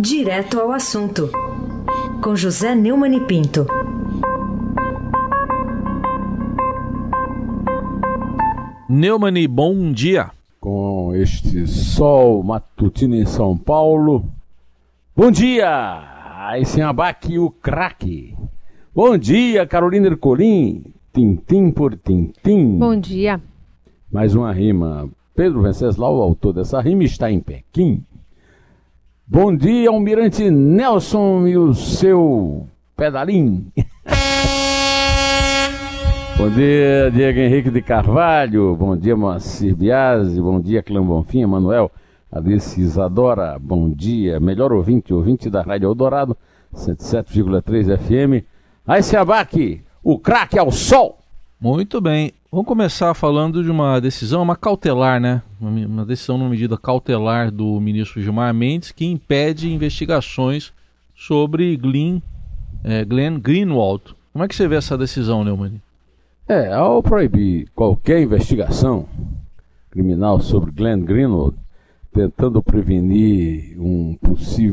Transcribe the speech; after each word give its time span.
Direto 0.00 0.60
ao 0.60 0.70
assunto, 0.70 1.28
com 2.22 2.36
José 2.36 2.72
Neumann 2.72 3.16
e 3.16 3.20
Pinto. 3.20 3.66
Neumani, 8.88 9.48
bom 9.48 9.90
dia. 9.90 10.30
Com 10.60 11.12
este 11.16 11.66
sol 11.66 12.44
matutino 12.44 13.16
em 13.16 13.26
São 13.26 13.58
Paulo. 13.58 14.24
Bom 15.16 15.32
dia! 15.32 15.68
Aí 16.46 16.64
sem 16.64 16.84
abaque 16.84 17.36
o 17.36 17.50
craque. 17.50 18.36
Bom 18.94 19.18
dia, 19.18 19.66
Carolina 19.66 20.06
Ercolim. 20.06 20.84
Tintim 21.12 21.72
por 21.72 21.96
tintim. 21.96 22.78
Bom 22.78 22.96
dia. 22.96 23.40
Mais 24.12 24.36
uma 24.36 24.52
rima. 24.52 25.10
Pedro 25.34 25.62
Venceslau, 25.62 26.18
o 26.18 26.22
autor 26.22 26.52
dessa 26.52 26.80
rima, 26.80 27.02
está 27.02 27.32
em 27.32 27.40
Pequim. 27.40 28.04
Bom 29.30 29.54
dia, 29.54 29.90
Almirante 29.90 30.50
Nelson 30.50 31.46
e 31.46 31.54
o 31.54 31.74
seu 31.74 32.66
pedalim. 32.96 33.70
Bom 36.38 36.48
dia, 36.48 37.10
Diego 37.12 37.38
Henrique 37.38 37.70
de 37.70 37.82
Carvalho. 37.82 38.74
Bom 38.74 38.96
dia, 38.96 39.14
Moacir 39.14 39.76
Biasi. 39.76 40.40
Bom 40.40 40.58
dia, 40.58 40.82
Clã 40.82 41.02
Bonfim, 41.02 41.44
Manuel, 41.44 41.90
Alice 42.32 42.80
Isadora. 42.80 43.58
Bom 43.60 43.90
dia, 43.90 44.40
melhor 44.40 44.72
ouvinte, 44.72 45.12
ouvinte 45.12 45.50
da 45.50 45.60
Rádio 45.60 45.90
Eldorado, 45.90 46.34
107,3 46.74 47.98
FM. 47.98 48.46
Aí 48.86 49.02
se 49.02 49.14
abaque, 49.14 49.82
o 50.02 50.18
craque 50.18 50.58
ao 50.58 50.70
sol. 50.70 51.17
Muito 51.60 52.00
bem. 52.00 52.32
Vamos 52.52 52.66
começar 52.66 53.12
falando 53.14 53.64
de 53.64 53.70
uma 53.70 53.98
decisão, 53.98 54.42
uma 54.42 54.54
cautelar, 54.54 55.20
né? 55.20 55.42
Uma 55.60 56.06
decisão, 56.06 56.36
uma 56.36 56.48
medida 56.48 56.78
cautelar 56.78 57.50
do 57.50 57.80
ministro 57.80 58.22
Gilmar 58.22 58.54
Mendes 58.54 58.92
que 58.92 59.04
impede 59.04 59.72
investigações 59.72 60.72
sobre 61.16 61.76
Glenn, 61.76 62.20
é, 62.84 63.04
Glenn 63.04 63.40
Greenwald. 63.40 64.14
Como 64.32 64.44
é 64.44 64.48
que 64.48 64.54
você 64.54 64.68
vê 64.68 64.76
essa 64.76 64.96
decisão, 64.96 65.42
Neumann? 65.42 65.82
É, 66.46 66.72
ao 66.72 67.02
proibir 67.02 67.68
qualquer 67.74 68.22
investigação 68.22 69.06
criminal 69.90 70.40
sobre 70.40 70.70
Glenn 70.70 71.00
Greenwald, 71.00 71.56
tentando 72.12 72.62
prevenir 72.62 73.76
um 73.80 74.16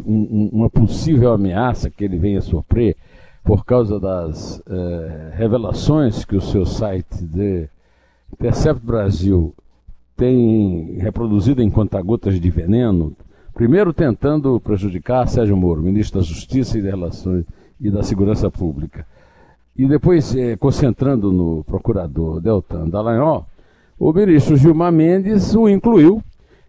um, 0.05 0.49
uma 0.53 0.69
possível 0.69 1.33
ameaça 1.33 1.89
que 1.89 2.03
ele 2.03 2.19
venha 2.19 2.41
sofrer 2.41 2.95
por 3.45 3.63
causa 3.63 3.99
das 3.99 4.59
eh, 4.67 5.31
revelações 5.35 6.25
que 6.25 6.35
o 6.35 6.41
seu 6.41 6.65
site 6.65 7.23
de 7.23 7.69
Intercept 8.33 8.83
Brasil 8.83 9.53
tem 10.17 10.97
reproduzido 10.97 11.61
em 11.61 11.69
conta-gotas 11.69 12.41
de 12.41 12.49
veneno, 12.49 13.16
primeiro 13.53 13.93
tentando 13.93 14.59
prejudicar 14.59 15.27
Sérgio 15.27 15.55
Moro, 15.55 15.83
ministro 15.83 16.19
da 16.19 16.25
Justiça 16.25 16.79
e 16.79 16.81
das 16.81 16.91
Relações 16.91 17.45
e 17.79 17.91
da 17.91 18.01
Segurança 18.01 18.49
Pública. 18.49 19.05
E 19.77 19.88
depois 19.88 20.35
eh, 20.35 20.57
concentrando 20.57 21.31
no 21.31 21.63
procurador 21.66 22.41
Deltan 22.41 22.89
Dallagnol, 22.89 23.45
o 23.99 24.11
ministro 24.11 24.57
Gilmar 24.57 24.91
Mendes 24.91 25.53
o 25.53 25.69
incluiu 25.69 26.19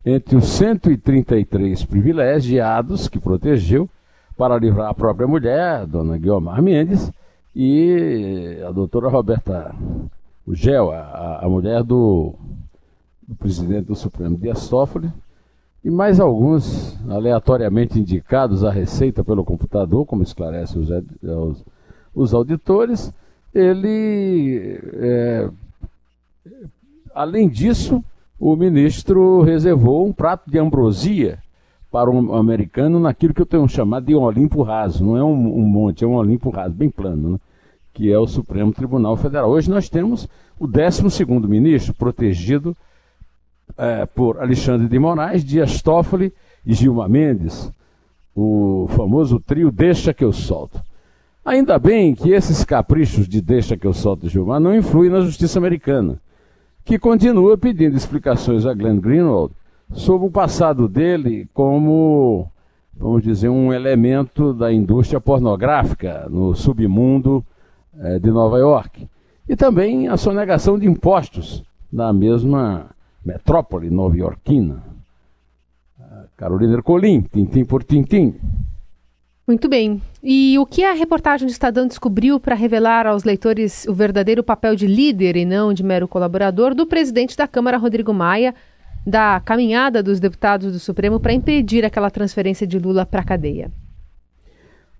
entre 0.04 0.36
os 0.36 0.44
133 0.44 1.86
privilegiados 1.86 3.08
que 3.08 3.18
protegeu 3.18 3.88
para 4.36 4.58
livrar 4.58 4.90
a 4.90 4.94
própria 4.94 5.26
mulher, 5.26 5.86
dona 5.86 6.18
Guiomar 6.18 6.62
Mendes, 6.62 7.10
e 7.54 8.60
a 8.66 8.70
doutora 8.70 9.08
Roberta 9.08 9.74
Ugel, 10.46 10.90
a, 10.92 11.40
a 11.42 11.48
mulher 11.48 11.82
do, 11.82 12.34
do, 13.26 13.34
presidente 13.36 13.86
do 13.86 13.94
Supremo 13.94 14.36
Dias 14.36 14.68
Toffoli, 14.68 15.10
e 15.82 15.90
mais 15.90 16.20
alguns 16.20 16.98
aleatoriamente 17.08 17.98
indicados 17.98 18.64
à 18.64 18.70
Receita 18.70 19.24
pelo 19.24 19.44
computador, 19.44 20.04
como 20.04 20.22
esclarece 20.22 20.78
os, 20.78 20.90
os 21.22 21.64
os 22.16 22.32
auditores, 22.32 23.12
ele, 23.54 24.80
é, 24.94 25.50
além 27.14 27.46
disso, 27.46 28.02
o 28.40 28.56
ministro 28.56 29.42
reservou 29.42 30.06
um 30.06 30.12
prato 30.14 30.50
de 30.50 30.58
ambrosia 30.58 31.38
para 31.90 32.10
um 32.10 32.34
americano 32.34 32.98
naquilo 32.98 33.32
que 33.32 33.40
eu 33.40 33.46
tenho 33.46 33.68
chamado 33.68 34.06
de 34.06 34.14
um 34.14 34.22
Olimpo 34.22 34.62
raso. 34.62 35.04
Não 35.04 35.16
é 35.16 35.24
um, 35.24 35.58
um 35.58 35.66
monte, 35.66 36.04
é 36.04 36.06
um 36.06 36.14
Olimpo 36.14 36.50
raso, 36.50 36.74
bem 36.74 36.90
plano, 36.90 37.32
né? 37.32 37.38
que 37.94 38.12
é 38.12 38.18
o 38.18 38.26
Supremo 38.26 38.72
Tribunal 38.72 39.16
Federal. 39.16 39.48
Hoje 39.48 39.70
nós 39.70 39.88
temos 39.88 40.28
o 40.58 40.66
12 40.66 41.24
ministro, 41.48 41.94
protegido 41.94 42.76
é, 43.76 44.04
por 44.06 44.38
Alexandre 44.38 44.88
de 44.88 44.98
Moraes, 44.98 45.44
Dias 45.44 45.80
Toffoli 45.80 46.32
e 46.64 46.74
Gilmar 46.74 47.08
Mendes, 47.08 47.70
o 48.34 48.86
famoso 48.90 49.40
trio 49.40 49.70
Deixa 49.70 50.12
que 50.12 50.24
eu 50.24 50.32
solto. 50.32 50.80
Ainda 51.44 51.78
bem 51.78 52.14
que 52.14 52.32
esses 52.32 52.64
caprichos 52.64 53.28
de 53.28 53.40
deixa 53.40 53.76
que 53.76 53.86
eu 53.86 53.94
solto 53.94 54.28
Gilmar 54.28 54.58
não 54.58 54.74
influem 54.74 55.10
na 55.10 55.20
justiça 55.20 55.58
americana, 55.58 56.20
que 56.84 56.98
continua 56.98 57.56
pedindo 57.56 57.96
explicações 57.96 58.66
a 58.66 58.74
Glenn 58.74 58.98
Greenwald 59.00 59.54
sobre 59.92 60.26
o 60.26 60.30
passado 60.30 60.88
dele 60.88 61.48
como, 61.52 62.50
vamos 62.94 63.22
dizer, 63.22 63.48
um 63.48 63.72
elemento 63.72 64.52
da 64.52 64.72
indústria 64.72 65.20
pornográfica 65.20 66.26
no 66.28 66.54
submundo 66.54 67.44
eh, 67.98 68.18
de 68.18 68.30
Nova 68.30 68.58
York. 68.58 69.08
E 69.48 69.54
também 69.54 70.08
a 70.08 70.16
sonegação 70.16 70.78
de 70.78 70.86
impostos 70.86 71.62
na 71.92 72.12
mesma 72.12 72.86
metrópole 73.24 73.90
nova-iorquina. 73.90 74.96
Carolina 76.36 76.74
Ercolim, 76.74 77.22
tintim 77.22 77.64
por 77.64 77.82
tintim. 77.82 78.34
Muito 79.46 79.68
bem. 79.68 80.02
E 80.22 80.58
o 80.58 80.66
que 80.66 80.84
a 80.84 80.92
reportagem 80.92 81.46
do 81.46 81.50
Estadão 81.50 81.86
descobriu 81.86 82.38
para 82.38 82.54
revelar 82.54 83.06
aos 83.06 83.24
leitores 83.24 83.86
o 83.86 83.94
verdadeiro 83.94 84.42
papel 84.42 84.76
de 84.76 84.86
líder 84.86 85.36
e 85.36 85.44
não 85.44 85.72
de 85.72 85.82
mero 85.82 86.06
colaborador 86.06 86.74
do 86.74 86.84
presidente 86.84 87.36
da 87.36 87.46
Câmara, 87.46 87.78
Rodrigo 87.78 88.12
Maia, 88.12 88.54
da 89.06 89.40
caminhada 89.40 90.02
dos 90.02 90.18
deputados 90.18 90.72
do 90.72 90.80
Supremo 90.80 91.20
para 91.20 91.32
impedir 91.32 91.84
aquela 91.84 92.10
transferência 92.10 92.66
de 92.66 92.78
Lula 92.78 93.06
para 93.06 93.20
a 93.20 93.24
cadeia? 93.24 93.70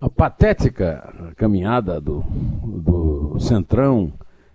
A 0.00 0.08
patética 0.08 1.32
caminhada 1.36 2.00
do, 2.00 2.20
do 2.20 3.40
Centrão 3.40 4.12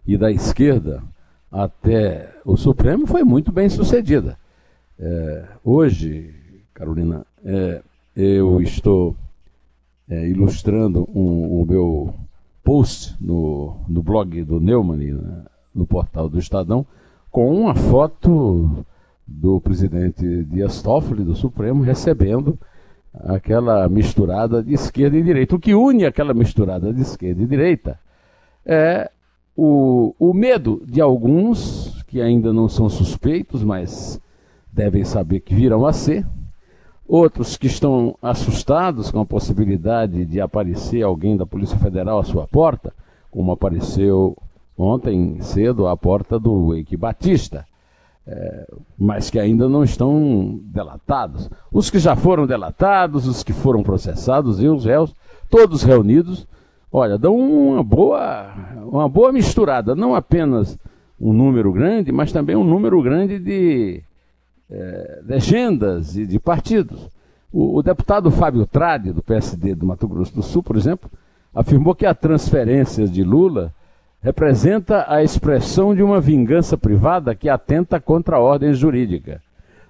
e 0.08 0.16
da 0.16 0.32
esquerda 0.32 1.04
até 1.52 2.34
o 2.46 2.56
Supremo 2.56 3.06
foi 3.06 3.24
muito 3.24 3.52
bem 3.52 3.68
sucedida. 3.68 4.38
É, 4.98 5.46
hoje, 5.64 6.34
Carolina, 6.74 7.26
é, 7.44 7.82
eu 8.16 8.62
estou 8.62 9.16
é, 10.10 10.30
ilustrando 10.30 11.10
um, 11.14 11.62
o 11.62 11.66
meu 11.66 12.14
post 12.64 13.16
no, 13.20 13.76
no 13.88 14.02
blog 14.02 14.44
do 14.44 14.60
Neumann, 14.62 15.14
né, 15.14 15.44
no 15.74 15.86
portal 15.86 16.30
do 16.30 16.40
Estadão, 16.40 16.86
com 17.30 17.54
uma 17.54 17.76
foto 17.76 18.86
do 19.40 19.60
presidente 19.62 20.44
Dias 20.46 20.82
Toffoli, 20.82 21.24
do 21.24 21.36
Supremo, 21.36 21.84
recebendo 21.84 22.58
aquela 23.14 23.88
misturada 23.90 24.64
de 24.64 24.74
esquerda 24.74 25.18
e 25.18 25.24
direita. 25.24 25.56
O 25.56 25.60
que 25.60 25.74
une 25.74 26.06
aquela 26.06 26.34
misturada 26.34 26.94
de 26.94 27.02
esquerda 27.02 27.42
e 27.42 27.46
direita 27.46 28.00
é 28.66 29.10
o, 29.56 30.16
o 30.20 30.34
medo 30.34 30.82
de 30.86 31.02
alguns 31.02 32.04
que 32.08 32.22
ainda 32.22 32.52
não 32.52 32.68
são 32.68 32.90
suspeitos, 32.90 33.64
mas 33.64 34.20
devem 34.72 35.04
saber 35.04 35.40
que 35.42 35.56
virão 35.56 35.86
a 35.86 35.94
ser, 35.94 36.26
Outros 37.14 37.58
que 37.58 37.68
estão 37.68 38.16
assustados 38.22 39.12
com 39.12 39.20
a 39.20 39.26
possibilidade 39.26 40.24
de 40.24 40.40
aparecer 40.40 41.04
alguém 41.04 41.36
da 41.36 41.46
Polícia 41.46 41.78
Federal 41.78 42.20
à 42.20 42.24
sua 42.24 42.48
porta, 42.48 42.94
como 43.30 43.52
apareceu 43.52 44.38
ontem 44.78 45.42
cedo 45.42 45.88
à 45.88 45.98
porta 45.98 46.40
do 46.40 46.74
Eike 46.74 46.96
Batista, 46.96 47.66
é, 48.28 48.68
mas 48.98 49.30
que 49.30 49.40
ainda 49.40 49.68
não 49.68 49.84
estão 49.84 50.60
delatados. 50.64 51.50
Os 51.72 51.90
que 51.90 52.00
já 52.00 52.16
foram 52.16 52.46
delatados, 52.46 53.28
os 53.28 53.44
que 53.44 53.54
foram 53.54 53.84
processados 53.84 54.62
e 54.62 54.68
os 54.68 54.86
réus, 54.86 55.14
todos 55.50 55.84
reunidos, 55.84 56.48
olha, 56.92 57.18
dão 57.18 57.36
uma 57.38 57.84
boa, 57.84 58.54
uma 58.84 59.10
boa 59.10 59.32
misturada, 59.32 59.96
não 59.96 60.14
apenas 60.14 60.78
um 61.20 61.34
número 61.34 61.72
grande, 61.72 62.12
mas 62.12 62.32
também 62.32 62.56
um 62.56 62.64
número 62.64 63.02
grande 63.02 63.38
de 63.38 64.02
é, 64.70 65.22
legendas 65.26 66.16
e 66.16 66.26
de 66.26 66.40
partidos. 66.40 67.10
O, 67.52 67.78
o, 67.78 67.84
deputado 67.84 68.32
Fábio 68.32 68.66
Trade, 68.66 69.12
do 69.12 69.22
PSD 69.22 69.76
do 69.76 69.86
Mato 69.86 70.08
Grosso 70.08 70.34
do 70.34 70.42
Sul, 70.42 70.64
por 70.64 70.78
exemplo, 70.78 71.10
afirmou 71.54 71.94
que 71.94 72.06
a 72.06 72.16
transferência 72.16 73.08
de 73.08 73.24
Lula 73.24 73.74
representa 74.22 75.06
a 75.08 75.24
expressão 75.24 75.96
de 75.96 76.04
uma 76.04 76.22
vingança 76.22 76.78
privada 76.78 77.34
que 77.34 77.50
atenta 77.50 78.00
contra 78.00 78.36
a 78.36 78.40
ordem 78.40 78.74
jurídica. 78.74 79.42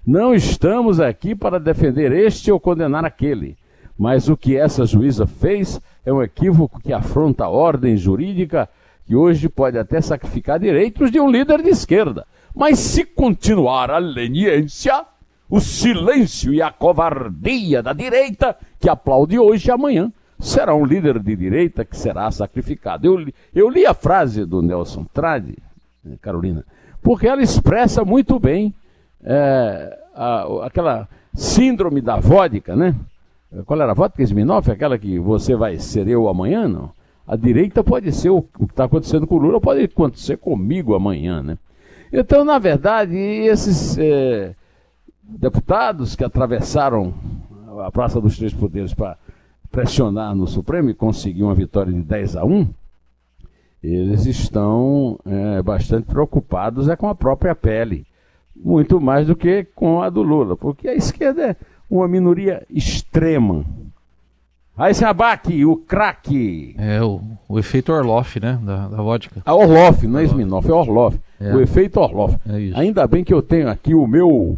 Não 0.05 0.33
estamos 0.33 0.99
aqui 0.99 1.35
para 1.35 1.59
defender 1.59 2.11
este 2.11 2.51
ou 2.51 2.59
condenar 2.59 3.03
aquele, 3.03 3.57
mas 3.97 4.29
o 4.29 4.37
que 4.37 4.55
essa 4.55 4.85
juíza 4.85 5.27
fez 5.27 5.79
é 6.05 6.11
um 6.11 6.23
equívoco 6.23 6.79
que 6.81 6.93
afronta 6.93 7.43
a 7.43 7.49
ordem 7.49 7.97
jurídica 7.97 8.69
que 9.05 9.15
hoje 9.15 9.49
pode 9.49 9.77
até 9.77 9.99
sacrificar 9.99 10.59
direitos 10.59 11.11
de 11.11 11.19
um 11.19 11.29
líder 11.29 11.61
de 11.61 11.69
esquerda. 11.69 12.25
Mas 12.55 12.79
se 12.79 13.03
continuar 13.03 13.91
a 13.91 13.97
leniência, 13.97 15.05
o 15.49 15.59
silêncio 15.59 16.53
e 16.53 16.61
a 16.61 16.71
covardia 16.71 17.83
da 17.83 17.91
direita 17.91 18.55
que 18.79 18.89
aplaude 18.89 19.37
hoje 19.37 19.67
e 19.67 19.71
amanhã 19.71 20.11
será 20.41 20.75
um 20.75 20.83
líder 20.83 21.19
de 21.19 21.35
direita 21.35 21.85
que 21.85 21.95
será 21.95 22.29
sacrificado. 22.31 23.05
Eu, 23.05 23.15
li, 23.15 23.35
eu 23.53 23.69
li 23.69 23.85
a 23.85 23.93
frase 23.93 24.43
do 24.43 24.61
Nelson 24.61 25.05
Trade, 25.13 25.55
eh, 26.05 26.15
Carolina, 26.21 26.65
porque 27.01 27.27
ela 27.27 27.41
expressa 27.41 28.03
muito 28.03 28.39
bem 28.39 28.73
é, 29.23 29.99
a, 30.13 30.65
aquela 30.65 31.07
síndrome 31.33 32.01
da 32.01 32.19
vodka, 32.19 32.75
né? 32.75 32.95
Qual 33.65 33.79
era 33.79 33.91
a 33.91 33.95
vodka 33.95 34.23
Smirnoff? 34.23 34.71
Aquela 34.71 34.97
que 34.97 35.19
você 35.19 35.55
vai 35.55 35.77
ser 35.77 36.07
eu 36.07 36.27
amanhã, 36.27 36.67
não? 36.67 36.91
A 37.27 37.35
direita 37.35 37.83
pode 37.83 38.11
ser 38.11 38.29
o, 38.29 38.37
o 38.37 38.41
que 38.41 38.73
está 38.73 38.85
acontecendo 38.85 39.27
com 39.27 39.35
o 39.35 39.39
Lula, 39.39 39.61
pode 39.61 39.83
acontecer 39.83 40.37
comigo 40.37 40.95
amanhã, 40.95 41.41
né? 41.41 41.57
Então, 42.11 42.43
na 42.43 42.59
verdade, 42.59 43.15
esses 43.15 43.97
é, 43.97 44.53
deputados 45.23 46.15
que 46.15 46.23
atravessaram 46.23 47.13
a 47.85 47.91
Praça 47.91 48.19
dos 48.19 48.37
Três 48.37 48.53
Poderes 48.53 48.93
para 48.93 49.17
pressionar 49.71 50.35
no 50.35 50.47
Supremo 50.47 50.89
e 50.89 50.93
conseguir 50.93 51.43
uma 51.43 51.55
vitória 51.55 51.91
de 51.91 52.01
10 52.01 52.35
a 52.35 52.45
1, 52.45 52.67
eles 53.83 54.25
estão 54.25 55.19
é, 55.25 55.61
bastante 55.61 56.05
preocupados 56.05 56.87
é 56.87 56.95
com 56.95 57.07
a 57.09 57.15
própria 57.15 57.55
pele, 57.55 58.05
muito 58.55 59.01
mais 59.01 59.27
do 59.27 59.35
que 59.35 59.65
com 59.75 60.01
a 60.01 60.09
do 60.09 60.21
Lula, 60.21 60.55
porque 60.55 60.87
a 60.87 60.93
esquerda 60.93 61.51
é 61.51 61.55
uma 61.89 62.07
minoria 62.07 62.65
extrema. 62.69 63.65
Aí 64.77 64.93
se 64.93 65.03
abaque, 65.03 65.65
o 65.65 65.75
craque. 65.75 66.75
É, 66.77 67.01
o, 67.01 67.21
o 67.47 67.59
efeito 67.59 67.91
Orloff, 67.91 68.39
né? 68.39 68.57
Da, 68.63 68.87
da 68.87 68.97
vodka. 68.97 69.41
A 69.45 69.53
Orloff, 69.53 70.07
não 70.07 70.19
é 70.19 70.23
Smirnoff, 70.23 70.69
é 70.69 70.73
Orloff. 70.73 71.19
É. 71.39 71.53
O 71.53 71.61
efeito 71.61 71.99
Orloff. 71.99 72.37
É 72.47 72.79
Ainda 72.79 73.05
bem 73.05 73.23
que 73.23 73.33
eu 73.33 73.41
tenho 73.41 73.69
aqui 73.69 73.93
o 73.93 74.07
meu 74.07 74.57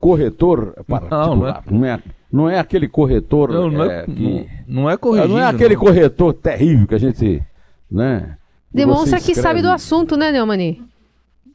corretor 0.00 0.74
particular. 0.86 1.26
Não, 1.28 1.36
não 1.36 1.48
é, 1.48 1.60
não 1.70 1.84
é, 1.84 2.00
não 2.32 2.48
é 2.48 2.58
aquele 2.58 2.88
corretor 2.88 3.50
não, 3.52 3.70
não 3.70 3.84
é, 3.84 4.00
é 4.00 4.04
que... 4.06 4.48
Não, 4.66 4.82
não 4.82 4.90
é 4.90 4.96
corrigido. 4.96 5.34
Não 5.34 5.38
é 5.38 5.44
aquele 5.44 5.76
corretor 5.76 6.32
terrível 6.32 6.86
que 6.86 6.94
a 6.94 6.98
gente... 6.98 7.42
Né, 7.90 8.36
Demonstra 8.72 9.20
que 9.20 9.34
sabe 9.34 9.60
do 9.60 9.70
assunto, 9.70 10.16
né, 10.16 10.32
Neumani? 10.32 10.82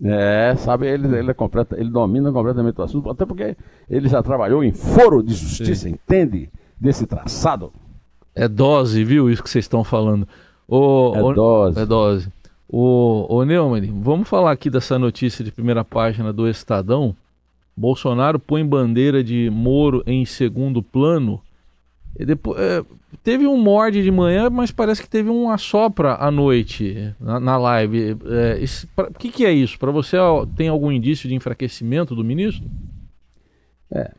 É, 0.04 0.54
sabe, 0.58 0.88
ele, 0.88 1.08
ele, 1.18 1.32
é 1.32 1.34
completa, 1.34 1.76
ele 1.80 1.90
domina 1.90 2.32
completamente 2.32 2.80
o 2.80 2.84
assunto, 2.84 3.10
até 3.10 3.26
porque 3.26 3.58
ele 3.90 4.08
já 4.08 4.22
trabalhou 4.22 4.64
em 4.64 4.72
foro 4.72 5.24
de 5.24 5.34
justiça, 5.34 5.90
Sim. 5.90 5.96
entende 5.96 6.50
desse 6.80 7.08
traçado. 7.08 7.74
É 8.36 8.48
dose, 8.48 9.04
viu, 9.04 9.32
isso 9.32 9.42
que 9.42 9.50
vocês 9.50 9.66
estão 9.66 9.84
falando. 9.84 10.28
O, 10.68 11.14
é 11.16 11.24
o, 11.24 11.34
dose. 11.34 11.80
É 11.80 11.86
dose. 11.86 12.30
O, 12.70 13.26
o 13.28 13.44
Neumann, 13.44 13.92
vamos 14.00 14.30
falar 14.30 14.52
aqui 14.52 14.70
dessa 14.70 15.00
notícia 15.00 15.44
de 15.44 15.52
primeira 15.52 15.84
página 15.84 16.32
do 16.32 16.48
Estadão. 16.48 17.16
Bolsonaro 17.78 18.40
põe 18.40 18.66
bandeira 18.66 19.24
de 19.24 19.52
Moro 19.52 20.02
em 20.08 20.26
segundo 20.26 20.82
plano. 20.82 21.40
Depois, 22.18 22.60
é, 22.60 22.84
teve 23.24 23.46
um 23.46 23.56
morde 23.56 24.02
de 24.02 24.10
manhã, 24.10 24.50
mas 24.50 24.72
parece 24.72 25.04
que 25.04 25.10
teve 25.10 25.30
um 25.30 25.52
assopra 25.52 26.16
à 26.16 26.32
noite 26.32 27.14
na, 27.20 27.40
na 27.40 27.58
live. 27.58 28.14
O 28.14 28.34
é, 28.34 28.66
que, 29.20 29.30
que 29.30 29.46
é 29.46 29.52
isso? 29.52 29.78
Para 29.78 29.92
você 29.92 30.18
tem 30.56 30.68
algum 30.68 30.92
indício 30.92 31.30
de 31.30 31.36
enfraquecimento 31.36 32.16
do 32.16 32.24
ministro? 32.24 32.68
É, 33.92 34.12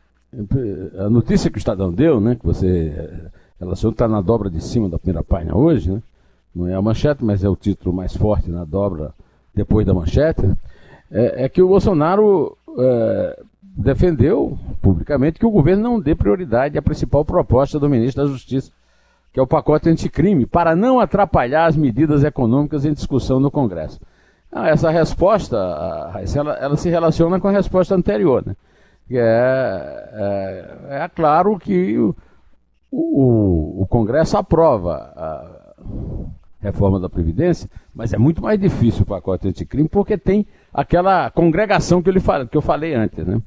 a 0.97 1.09
notícia 1.09 1.51
que 1.51 1.57
o 1.57 1.59
Estadão 1.59 1.91
deu, 1.91 2.21
né, 2.21 2.35
que 2.35 2.45
você 2.45 3.29
relacionou, 3.59 3.91
está 3.91 4.07
na 4.07 4.21
dobra 4.21 4.49
de 4.49 4.63
cima 4.63 4.87
da 4.87 4.97
primeira 4.97 5.23
página 5.23 5.57
hoje, 5.57 5.91
né? 5.91 6.01
Não 6.55 6.67
é 6.67 6.73
a 6.73 6.81
manchete, 6.81 7.23
mas 7.23 7.43
é 7.43 7.49
o 7.49 7.55
título 7.55 7.93
mais 7.93 8.15
forte 8.15 8.49
na 8.49 8.63
dobra 8.63 9.13
depois 9.53 9.85
da 9.85 9.93
manchete. 9.93 10.41
É, 11.11 11.45
é, 11.45 11.49
que 11.49 11.61
o 11.61 11.67
Bolsonaro 11.67 12.57
é, 12.77 13.43
defendeu 13.79 14.57
publicamente 14.81 15.39
que 15.39 15.45
o 15.45 15.51
governo 15.51 15.83
não 15.83 15.99
dê 15.99 16.13
prioridade 16.13 16.77
à 16.77 16.81
principal 16.81 17.23
proposta 17.23 17.79
do 17.79 17.89
ministro 17.89 18.23
da 18.23 18.29
Justiça, 18.29 18.71
que 19.31 19.39
é 19.39 19.43
o 19.43 19.47
pacote 19.47 19.89
anticrime, 19.89 20.45
para 20.45 20.75
não 20.75 20.99
atrapalhar 20.99 21.65
as 21.65 21.77
medidas 21.77 22.23
econômicas 22.23 22.83
em 22.83 22.93
discussão 22.93 23.39
no 23.39 23.49
Congresso. 23.49 23.99
Ah, 24.51 24.67
essa 24.67 24.89
resposta, 24.89 25.55
ela, 26.35 26.53
ela, 26.55 26.75
se 26.75 26.89
relaciona 26.89 27.39
com 27.39 27.47
a 27.47 27.51
resposta 27.51 27.95
anterior, 27.95 28.43
né? 28.45 28.55
É, 29.11 30.89
é, 30.89 31.03
é 31.03 31.09
claro 31.09 31.57
que 31.57 31.97
o, 31.97 32.15
o, 32.91 33.81
o 33.83 33.87
Congresso 33.87 34.37
aprova 34.37 35.13
a 35.15 35.55
reforma 36.61 36.99
da 36.99 37.09
Previdência, 37.09 37.69
mas 37.93 38.13
é 38.13 38.17
muito 38.17 38.41
mais 38.41 38.59
difícil 38.59 39.03
o 39.03 39.05
pacote 39.05 39.47
anticrime 39.47 39.87
porque 39.87 40.17
tem 40.17 40.45
aquela 40.73 41.31
congregação 41.31 42.01
que, 42.01 42.09
ele, 42.09 42.19
que 42.51 42.57
eu 42.57 42.61
falei 42.61 42.93
antes, 42.93 43.25
né? 43.25 43.41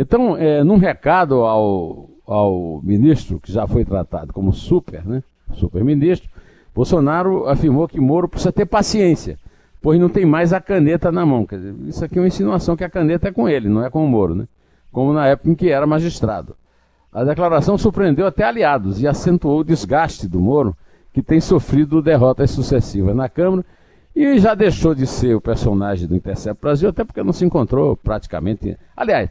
Então, 0.00 0.36
é, 0.36 0.62
num 0.62 0.76
recado 0.76 1.40
ao, 1.40 2.08
ao 2.24 2.80
ministro, 2.84 3.40
que 3.40 3.50
já 3.50 3.66
foi 3.66 3.84
tratado 3.84 4.32
como 4.32 4.52
super, 4.52 5.04
né? 5.04 5.24
Super-ministro, 5.54 6.30
Bolsonaro 6.72 7.48
afirmou 7.48 7.88
que 7.88 8.00
Moro 8.00 8.28
precisa 8.28 8.52
ter 8.52 8.64
paciência, 8.64 9.36
pois 9.82 9.98
não 9.98 10.08
tem 10.08 10.24
mais 10.24 10.52
a 10.52 10.60
caneta 10.60 11.10
na 11.10 11.26
mão. 11.26 11.44
Quer 11.44 11.56
dizer, 11.56 11.74
isso 11.88 12.04
aqui 12.04 12.16
é 12.16 12.20
uma 12.20 12.28
insinuação 12.28 12.76
que 12.76 12.84
a 12.84 12.88
caneta 12.88 13.26
é 13.26 13.32
com 13.32 13.48
ele, 13.48 13.68
não 13.68 13.84
é 13.84 13.90
com 13.90 14.04
o 14.04 14.08
Moro, 14.08 14.36
né? 14.36 14.46
Como 14.92 15.12
na 15.12 15.26
época 15.26 15.50
em 15.50 15.54
que 15.56 15.68
era 15.68 15.84
magistrado. 15.84 16.54
A 17.12 17.24
declaração 17.24 17.76
surpreendeu 17.76 18.24
até 18.24 18.44
aliados 18.44 19.02
e 19.02 19.08
acentuou 19.08 19.58
o 19.58 19.64
desgaste 19.64 20.28
do 20.28 20.38
Moro, 20.38 20.76
que 21.12 21.22
tem 21.22 21.40
sofrido 21.40 22.00
derrotas 22.00 22.52
sucessivas 22.52 23.16
na 23.16 23.28
Câmara 23.28 23.64
e 24.14 24.38
já 24.38 24.54
deixou 24.54 24.94
de 24.94 25.06
ser 25.06 25.34
o 25.34 25.40
personagem 25.40 26.08
do 26.08 26.16
Intercept 26.16 26.60
Brasil, 26.60 26.88
até 26.88 27.04
porque 27.04 27.22
não 27.22 27.32
se 27.32 27.44
encontrou 27.44 27.96
praticamente. 27.96 28.76
Aliás, 28.96 29.30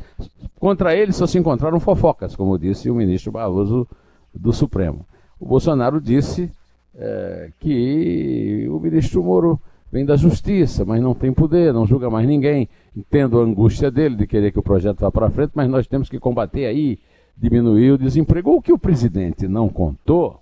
contra 0.59 0.95
ele 0.95 1.11
só 1.11 1.27
se 1.27 1.37
encontraram 1.37 1.79
fofocas, 1.79 2.35
como 2.35 2.57
disse 2.57 2.89
o 2.89 2.95
ministro 2.95 3.31
Barroso 3.31 3.87
do 4.33 4.53
Supremo. 4.53 5.05
O 5.39 5.45
Bolsonaro 5.45 5.99
disse 5.99 6.51
é, 6.95 7.49
que 7.59 8.67
o 8.69 8.79
ministro 8.79 9.23
Moro 9.23 9.59
vem 9.91 10.05
da 10.05 10.15
justiça, 10.15 10.83
mas 10.85 11.01
não 11.01 11.13
tem 11.13 11.31
poder, 11.31 11.73
não 11.73 11.85
julga 11.85 12.09
mais 12.09 12.27
ninguém. 12.27 12.67
Entendo 12.95 13.39
a 13.39 13.43
angústia 13.43 13.91
dele 13.91 14.15
de 14.15 14.27
querer 14.27 14.51
que 14.51 14.59
o 14.59 14.63
projeto 14.63 14.99
vá 14.99 15.11
para 15.11 15.29
frente, 15.29 15.51
mas 15.53 15.69
nós 15.69 15.87
temos 15.87 16.09
que 16.09 16.19
combater 16.19 16.65
aí, 16.65 16.97
diminuir 17.37 17.91
o 17.91 17.97
desemprego. 17.97 18.51
O 18.51 18.61
que 18.61 18.73
o 18.73 18.79
presidente 18.79 19.47
não 19.47 19.69
contou 19.69 20.39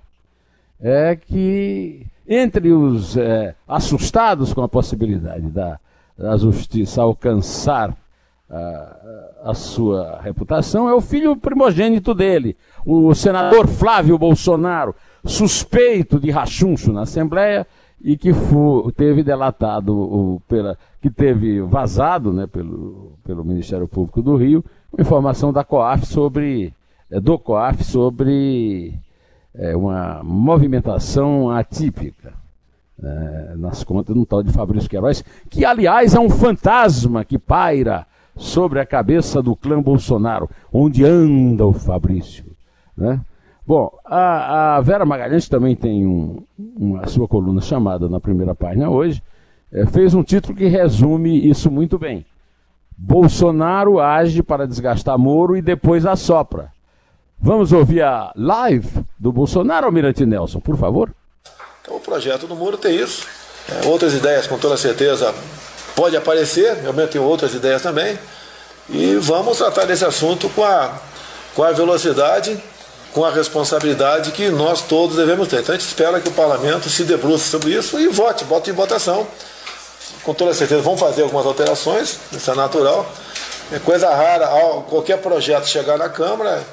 é 0.79 1.15
que 1.15 2.05
entre 2.27 2.71
os 2.71 3.15
é, 3.17 3.55
assustados 3.67 4.53
com 4.53 4.61
a 4.61 4.69
possibilidade 4.69 5.47
da, 5.47 5.79
da 6.17 6.35
justiça 6.37 7.01
alcançar 7.01 7.95
a, 8.49 8.97
a, 9.43 9.53
sua 9.53 10.19
reputação 10.21 10.87
é 10.87 10.93
o 10.93 11.01
filho 11.01 11.35
primogênito 11.35 12.13
dele, 12.13 12.55
o 12.85 13.13
senador 13.13 13.67
Flávio 13.67 14.17
Bolsonaro, 14.17 14.95
suspeito 15.23 16.19
de 16.19 16.29
rachuncho 16.31 16.91
na 16.91 17.01
Assembleia 17.01 17.65
e 18.01 18.15
que 18.17 18.33
foi, 18.33 18.91
teve 18.91 19.23
delatado, 19.23 19.89
o, 19.95 20.41
pela, 20.47 20.77
que 21.01 21.09
teve 21.09 21.61
vazado 21.61 22.31
né, 22.31 22.45
pelo, 22.45 23.13
pelo 23.23 23.43
Ministério 23.43 23.87
Público 23.87 24.21
do 24.21 24.35
Rio, 24.35 24.63
informação 24.97 25.51
da 25.51 25.63
COAF 25.63 26.05
sobre, 26.05 26.73
é, 27.09 27.19
do 27.19 27.37
COAF 27.39 27.83
sobre 27.83 28.93
é, 29.57 29.75
uma 29.75 30.21
movimentação 30.23 31.49
atípica 31.49 32.33
é, 33.01 33.53
nas 33.57 33.83
contas 33.83 34.13
de 34.13 34.21
um 34.21 34.25
tal 34.25 34.43
de 34.43 34.51
Fabrício 34.51 34.89
Queiroz, 34.89 35.23
que 35.49 35.65
aliás 35.65 36.15
é 36.15 36.19
um 36.19 36.29
fantasma 36.29 37.23
que 37.23 37.37
paira 37.37 38.05
sobre 38.35 38.79
a 38.79 38.85
cabeça 38.85 39.41
do 39.41 39.55
clã 39.55 39.81
Bolsonaro. 39.81 40.49
Onde 40.71 41.05
anda 41.05 41.65
o 41.65 41.73
Fabrício? 41.73 42.45
Né? 42.95 43.19
Bom, 43.65 43.91
a, 44.05 44.75
a, 44.75 44.81
Vera 44.81 45.05
Magalhães 45.05 45.49
também 45.49 45.75
tem 45.75 46.05
um, 46.05 46.43
uma 46.57 47.07
sua 47.07 47.27
coluna 47.27 47.61
chamada 47.61 48.07
na 48.07 48.19
primeira 48.19 48.53
página 48.53 48.89
hoje, 48.89 49.23
é, 49.71 49.85
fez 49.85 50.13
um 50.13 50.23
título 50.23 50.55
que 50.55 50.67
resume 50.67 51.47
isso 51.49 51.71
muito 51.71 51.97
bem. 51.97 52.25
Bolsonaro 52.97 53.99
age 53.99 54.41
para 54.41 54.67
desgastar 54.67 55.17
Moro 55.17 55.57
e 55.57 55.61
depois 55.61 56.05
assopra. 56.05 56.71
Vamos 57.39 57.73
ouvir 57.73 58.01
a 58.01 58.31
live 58.35 59.04
do 59.17 59.31
Bolsonaro, 59.31 59.85
Almirante 59.85 60.25
Nelson, 60.25 60.59
por 60.59 60.77
favor. 60.77 61.09
Então, 61.81 61.97
o 61.97 61.99
projeto 61.99 62.47
do 62.47 62.55
Muro 62.55 62.77
tem 62.77 62.95
isso. 62.95 63.25
É, 63.69 63.87
outras 63.87 64.13
ideias, 64.13 64.47
com 64.47 64.57
toda 64.57 64.77
certeza, 64.77 65.33
pode 65.95 66.15
aparecer. 66.17 66.77
Eu 66.83 67.07
tenho 67.07 67.23
outras 67.23 67.53
ideias 67.53 67.81
também. 67.81 68.17
E 68.89 69.15
vamos 69.15 69.57
tratar 69.57 69.85
desse 69.85 70.05
assunto 70.05 70.49
com 70.49 70.63
a, 70.63 70.93
com 71.55 71.63
a 71.63 71.71
velocidade, 71.71 72.61
com 73.13 73.23
a 73.23 73.31
responsabilidade 73.31 74.31
que 74.31 74.49
nós 74.49 74.81
todos 74.81 75.15
devemos 75.15 75.47
ter. 75.47 75.61
Então, 75.61 75.73
a 75.73 75.77
gente 75.77 75.87
espera 75.87 76.19
que 76.19 76.27
o 76.27 76.33
parlamento 76.33 76.89
se 76.89 77.03
debruce 77.03 77.49
sobre 77.49 77.71
isso 77.71 77.99
e 77.99 78.07
vote, 78.07 78.43
vote 78.43 78.69
em 78.69 78.73
votação. 78.73 79.25
Com 80.23 80.33
toda 80.33 80.53
certeza, 80.53 80.81
vão 80.81 80.97
fazer 80.97 81.23
algumas 81.23 81.45
alterações, 81.45 82.19
isso 82.31 82.51
é 82.51 82.55
natural. 82.55 83.09
É 83.71 83.79
coisa 83.79 84.13
rara, 84.13 84.47
qualquer 84.89 85.17
projeto 85.17 85.65
chegar 85.65 85.97
na 85.97 86.09
Câmara 86.09 86.63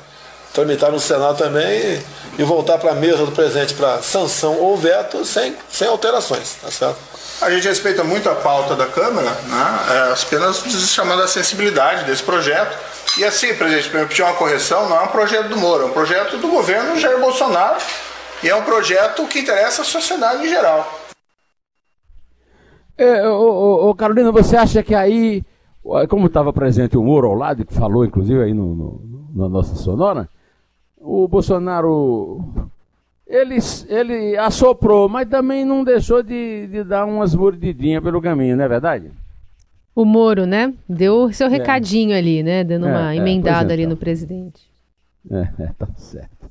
tramitar 0.52 0.90
no 0.90 1.00
Senado 1.00 1.38
também 1.38 2.02
e 2.38 2.42
voltar 2.42 2.78
para 2.78 2.92
a 2.92 2.94
mesa 2.94 3.24
do 3.24 3.32
presidente 3.32 3.74
para 3.74 4.02
sanção 4.02 4.58
ou 4.58 4.76
veto 4.76 5.24
sem, 5.24 5.56
sem 5.68 5.88
alterações, 5.88 6.56
tá 6.60 6.70
certo? 6.70 6.98
A 7.40 7.50
gente 7.50 7.66
respeita 7.66 8.04
muito 8.04 8.28
a 8.30 8.34
pauta 8.34 8.76
da 8.76 8.86
Câmara, 8.86 9.30
né? 9.30 9.78
é, 9.90 10.12
apenas 10.12 10.58
chamando 10.88 11.22
a 11.22 11.26
sensibilidade 11.26 12.04
desse 12.04 12.22
projeto. 12.22 12.78
E 13.18 13.24
assim, 13.24 13.54
presidente, 13.54 13.90
para 13.90 14.06
pedir 14.06 14.22
uma 14.22 14.34
correção, 14.34 14.88
não 14.88 14.96
é 14.96 15.02
um 15.02 15.08
projeto 15.08 15.48
do 15.48 15.56
Moro, 15.56 15.82
é 15.82 15.86
um 15.86 15.92
projeto 15.92 16.38
do 16.38 16.48
governo 16.48 16.98
Jair 16.98 17.18
Bolsonaro 17.20 17.78
e 18.42 18.48
é 18.48 18.54
um 18.54 18.62
projeto 18.62 19.26
que 19.26 19.40
interessa 19.40 19.82
a 19.82 19.84
sociedade 19.84 20.46
em 20.46 20.48
geral. 20.48 21.00
É, 22.96 23.26
ô, 23.28 23.88
ô, 23.88 23.94
Carolina, 23.94 24.30
você 24.30 24.56
acha 24.56 24.82
que 24.82 24.94
aí, 24.94 25.44
como 26.08 26.28
estava 26.28 26.52
presente 26.52 26.96
o 26.96 27.02
Moro 27.02 27.26
ao 27.26 27.34
lado, 27.34 27.64
que 27.64 27.74
falou 27.74 28.04
inclusive 28.04 28.42
aí 28.42 28.54
no, 28.54 28.74
no, 28.74 29.30
na 29.34 29.48
nossa 29.48 29.74
sonora, 29.74 30.28
o 31.02 31.26
Bolsonaro 31.28 32.44
ele, 33.26 33.58
ele 33.88 34.36
assoprou, 34.36 35.08
mas 35.08 35.28
também 35.28 35.64
não 35.64 35.82
deixou 35.82 36.22
de, 36.22 36.66
de 36.66 36.84
dar 36.84 37.06
umas 37.06 37.34
mordidinhas 37.34 38.02
pelo 38.02 38.20
caminho, 38.20 38.56
não 38.56 38.64
é 38.64 38.68
verdade? 38.68 39.10
O 39.94 40.04
Moro, 40.04 40.46
né? 40.46 40.72
Deu 40.88 41.32
seu 41.32 41.46
é. 41.48 41.50
recadinho 41.50 42.12
é. 42.12 42.18
ali, 42.18 42.42
né? 42.42 42.64
Dando 42.64 42.86
uma 42.86 43.12
é, 43.12 43.16
é 43.16 43.18
emendada 43.18 43.72
ali 43.72 43.82
então. 43.82 43.90
no 43.90 43.96
presidente. 43.96 44.62
É, 45.30 45.44
tá 45.78 45.86
certo. 45.96 46.50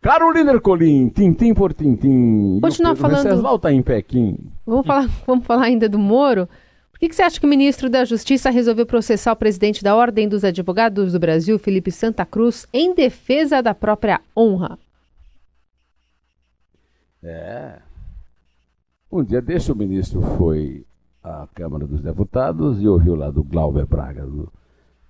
Carolina 0.00 0.52
Ercolim, 0.52 1.08
tintim 1.08 1.52
por 1.52 1.74
tintim. 1.74 2.58
Continuar 2.60 2.96
falando. 2.96 3.42
Volta 3.42 3.70
em 3.70 3.82
Pequim. 3.82 4.38
Vamos 4.66 4.86
falar, 4.86 5.08
vamos 5.26 5.44
falar 5.44 5.64
ainda 5.64 5.88
do 5.88 5.98
Moro. 5.98 6.48
Por 7.00 7.06
que, 7.06 7.08
que 7.08 7.16
você 7.16 7.22
acha 7.22 7.40
que 7.40 7.46
o 7.46 7.48
ministro 7.48 7.88
da 7.88 8.04
Justiça 8.04 8.50
resolveu 8.50 8.84
processar 8.84 9.32
o 9.32 9.36
presidente 9.36 9.82
da 9.82 9.96
Ordem 9.96 10.28
dos 10.28 10.44
Advogados 10.44 11.14
do 11.14 11.18
Brasil, 11.18 11.58
Felipe 11.58 11.90
Santa 11.90 12.26
Cruz, 12.26 12.66
em 12.74 12.94
defesa 12.94 13.62
da 13.62 13.74
própria 13.74 14.20
honra? 14.36 14.78
É. 17.22 17.78
Um 19.10 19.24
dia 19.24 19.40
desse 19.40 19.72
o 19.72 19.74
ministro 19.74 20.20
foi 20.36 20.84
à 21.24 21.48
Câmara 21.54 21.86
dos 21.86 22.02
Deputados 22.02 22.82
e 22.82 22.86
ouviu 22.86 23.14
lá 23.14 23.30
do 23.30 23.42
Glauber 23.42 23.86
Braga, 23.86 24.26
do, 24.26 24.52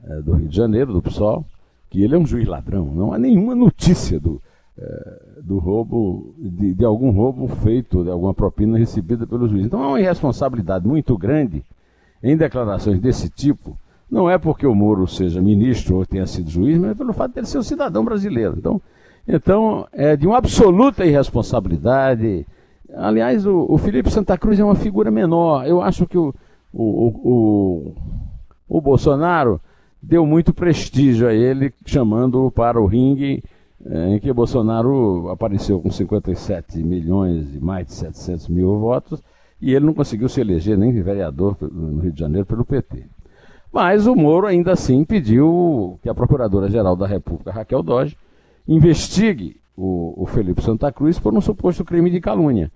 é, 0.04 0.22
do 0.22 0.34
Rio 0.34 0.48
de 0.48 0.56
Janeiro, 0.56 0.92
do 0.92 1.02
PSOL, 1.02 1.44
que 1.90 2.04
ele 2.04 2.14
é 2.14 2.18
um 2.18 2.24
juiz 2.24 2.46
ladrão. 2.46 2.86
Não 2.94 3.12
há 3.12 3.18
nenhuma 3.18 3.56
notícia 3.56 4.20
do, 4.20 4.40
é, 4.78 5.22
do 5.42 5.58
roubo, 5.58 6.36
de, 6.38 6.72
de, 6.72 6.84
algum 6.84 7.10
roubo 7.10 7.48
feito, 7.48 8.04
de 8.04 8.10
alguma 8.10 8.32
propina 8.32 8.78
recebida 8.78 9.26
pelo 9.26 9.48
juiz. 9.48 9.66
Então 9.66 9.82
há 9.82 9.88
uma 9.88 10.00
irresponsabilidade 10.00 10.86
muito 10.86 11.18
grande 11.18 11.64
em 12.22 12.36
declarações 12.36 12.98
desse 12.98 13.28
tipo. 13.28 13.76
Não 14.10 14.28
é 14.28 14.38
porque 14.38 14.66
o 14.66 14.74
Moro 14.74 15.06
seja 15.06 15.40
ministro 15.40 15.96
ou 15.96 16.06
tenha 16.06 16.26
sido 16.26 16.50
juiz, 16.50 16.76
mas 16.78 16.90
é 16.90 16.94
pelo 16.94 17.12
fato 17.12 17.32
de 17.32 17.40
ele 17.40 17.46
ser 17.46 17.58
um 17.58 17.62
cidadão 17.62 18.04
brasileiro. 18.04 18.56
Então, 18.58 18.80
então, 19.26 19.86
é 19.92 20.16
de 20.16 20.26
uma 20.26 20.38
absoluta 20.38 21.04
irresponsabilidade. 21.04 22.46
Aliás, 22.96 23.46
o, 23.46 23.66
o 23.68 23.78
Felipe 23.78 24.10
Santa 24.10 24.36
Cruz 24.36 24.58
é 24.58 24.64
uma 24.64 24.74
figura 24.74 25.10
menor. 25.10 25.66
Eu 25.66 25.80
acho 25.80 26.06
que 26.06 26.18
o, 26.18 26.34
o, 26.72 27.06
o, 27.06 27.94
o 28.68 28.80
Bolsonaro 28.80 29.60
deu 30.02 30.26
muito 30.26 30.52
prestígio 30.52 31.28
a 31.28 31.32
ele, 31.32 31.72
chamando-o 31.86 32.50
para 32.50 32.80
o 32.80 32.86
ringue, 32.86 33.44
é, 33.84 34.14
em 34.14 34.18
que 34.18 34.32
Bolsonaro 34.32 35.28
apareceu 35.28 35.80
com 35.80 35.90
57 35.90 36.82
milhões 36.82 37.54
e 37.54 37.60
mais 37.60 37.86
de 37.86 37.92
700 37.92 38.48
mil 38.48 38.78
votos, 38.78 39.22
e 39.60 39.74
ele 39.74 39.86
não 39.86 39.94
conseguiu 39.94 40.28
se 40.28 40.40
eleger 40.40 40.76
nem 40.76 40.92
vereador 41.02 41.56
no 41.60 42.00
Rio 42.00 42.12
de 42.12 42.20
Janeiro 42.20 42.46
pelo 42.46 42.64
PT. 42.64 43.04
Mas 43.72 44.06
o 44.06 44.16
Moro 44.16 44.46
ainda 44.46 44.72
assim 44.72 45.04
pediu 45.04 45.98
que 46.02 46.08
a 46.08 46.14
Procuradora-Geral 46.14 46.96
da 46.96 47.06
República, 47.06 47.52
Raquel 47.52 47.82
Dodge, 47.82 48.16
investigue 48.66 49.60
o, 49.76 50.14
o, 50.22 50.26
Felipe 50.26 50.62
Santa 50.62 50.90
Cruz 50.90 51.18
por 51.18 51.32
um 51.34 51.40
suposto 51.40 51.84
crime 51.84 52.10
de 52.10 52.20
calúnia. 52.20 52.70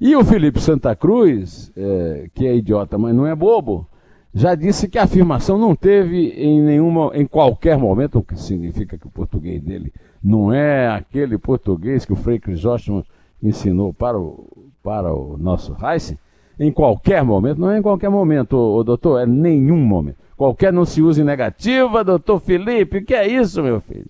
E 0.00 0.16
o 0.16 0.24
Felipe 0.24 0.60
Santa 0.60 0.94
Cruz, 0.96 1.72
é, 1.76 2.30
que 2.34 2.46
é 2.46 2.56
idiota, 2.56 2.96
mas 2.96 3.14
não 3.14 3.26
é 3.26 3.34
bobo, 3.34 3.86
já 4.32 4.54
disse 4.54 4.88
que 4.88 4.98
a 4.98 5.04
afirmação 5.04 5.58
não 5.58 5.74
teve 5.74 6.28
em 6.30 6.62
nenhuma, 6.62 7.10
em 7.14 7.26
qualquer 7.26 7.76
momento, 7.76 8.18
o 8.18 8.22
que 8.22 8.38
significa 8.38 8.96
que 8.96 9.06
o 9.06 9.10
português 9.10 9.60
dele 9.62 9.92
não 10.22 10.52
é 10.52 10.88
aquele 10.88 11.36
português 11.38 12.04
que 12.04 12.12
o 12.12 12.16
Frei 12.16 12.38
Crisóstomo 12.38 13.04
ensinou 13.42 13.92
para 13.92 14.18
o, 14.18 14.68
para 14.82 15.12
o 15.14 15.36
nosso 15.36 15.76
Heisen, 15.82 16.18
em 16.58 16.72
qualquer 16.72 17.22
momento, 17.24 17.60
não 17.60 17.70
é 17.70 17.78
em 17.78 17.82
qualquer 17.82 18.10
momento, 18.10 18.56
o, 18.56 18.82
doutor, 18.82 19.20
é 19.20 19.26
nenhum 19.26 19.78
momento. 19.78 20.16
Qualquer 20.36 20.72
não 20.72 20.84
se 20.84 21.02
use 21.02 21.22
negativa, 21.24 22.04
doutor 22.04 22.40
Felipe, 22.40 23.02
que 23.02 23.14
é 23.14 23.26
isso, 23.26 23.62
meu 23.62 23.80
filho? 23.80 24.06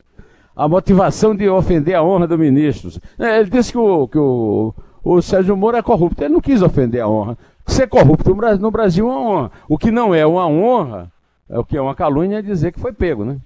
a 0.59 0.67
motivação 0.67 1.37
de 1.37 1.49
ofender 1.49 1.95
a 1.95 2.03
honra 2.03 2.27
do 2.27 2.37
ministro. 2.37 2.91
É, 3.17 3.39
ele 3.39 3.49
disse 3.49 3.71
que 3.71 3.79
o, 3.79 4.09
que 4.09 4.19
o, 4.19 4.75
o 5.05 5.23
Sérgio 5.23 5.57
Moro 5.57 5.77
é 5.77 5.83
corrupto. 5.83 6.21
Ele 6.21 6.35
não 6.35 6.41
quis 6.41 6.61
ofender 6.63 7.01
a 7.01 7.09
honra. 7.09 7.39
Ser 7.65 7.87
corrupto 7.87 8.35
no 8.59 8.71
Brasil 8.71 9.09
é 9.09 9.13
uma 9.13 9.21
honra. 9.21 9.51
O 9.69 9.79
que 9.79 9.93
não 9.93 10.13
é 10.13 10.27
uma 10.27 10.49
honra, 10.49 11.13
é 11.49 11.57
o 11.57 11.65
que 11.65 11.77
é 11.77 11.81
uma 11.81 11.95
calúnia, 11.95 12.39
é 12.39 12.43
dizer 12.43 12.73
que 12.73 12.81
foi 12.81 12.93
pego, 12.93 13.25
né? 13.25 13.37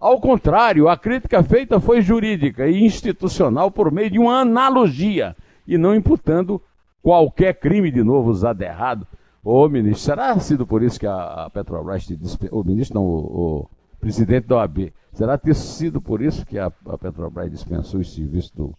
Ao 0.00 0.18
contrário, 0.18 0.88
a 0.88 0.96
crítica 0.96 1.42
feita 1.42 1.78
foi 1.80 2.00
jurídica 2.00 2.66
e 2.66 2.82
institucional 2.82 3.70
por 3.70 3.92
meio 3.92 4.10
de 4.10 4.18
uma 4.18 4.40
analogia 4.40 5.36
e 5.66 5.76
não 5.76 5.94
imputando 5.94 6.62
qualquer 7.02 7.54
crime 7.54 7.90
de 7.90 8.02
novo 8.02 8.30
usado 8.30 8.62
errado. 8.62 9.06
Ô 9.42 9.68
ministro, 9.68 10.04
será 10.04 10.38
sido 10.38 10.66
por 10.66 10.82
isso 10.82 10.98
que 10.98 11.06
a, 11.06 11.50
Petrobras, 11.52 12.06
o 12.50 12.62
ministro 12.64 13.00
não, 13.00 13.06
o, 13.06 13.60
o 13.60 13.70
presidente 14.00 14.46
da 14.46 14.56
OAB, 14.56 14.92
Será 15.18 15.36
ter 15.36 15.54
sido 15.56 16.00
por 16.00 16.22
isso 16.22 16.46
que 16.46 16.56
a, 16.56 16.70
a 16.86 16.96
Petrobras 16.96 17.50
dispensou 17.50 17.98
os 17.98 18.14
serviços 18.14 18.52
do. 18.52 18.72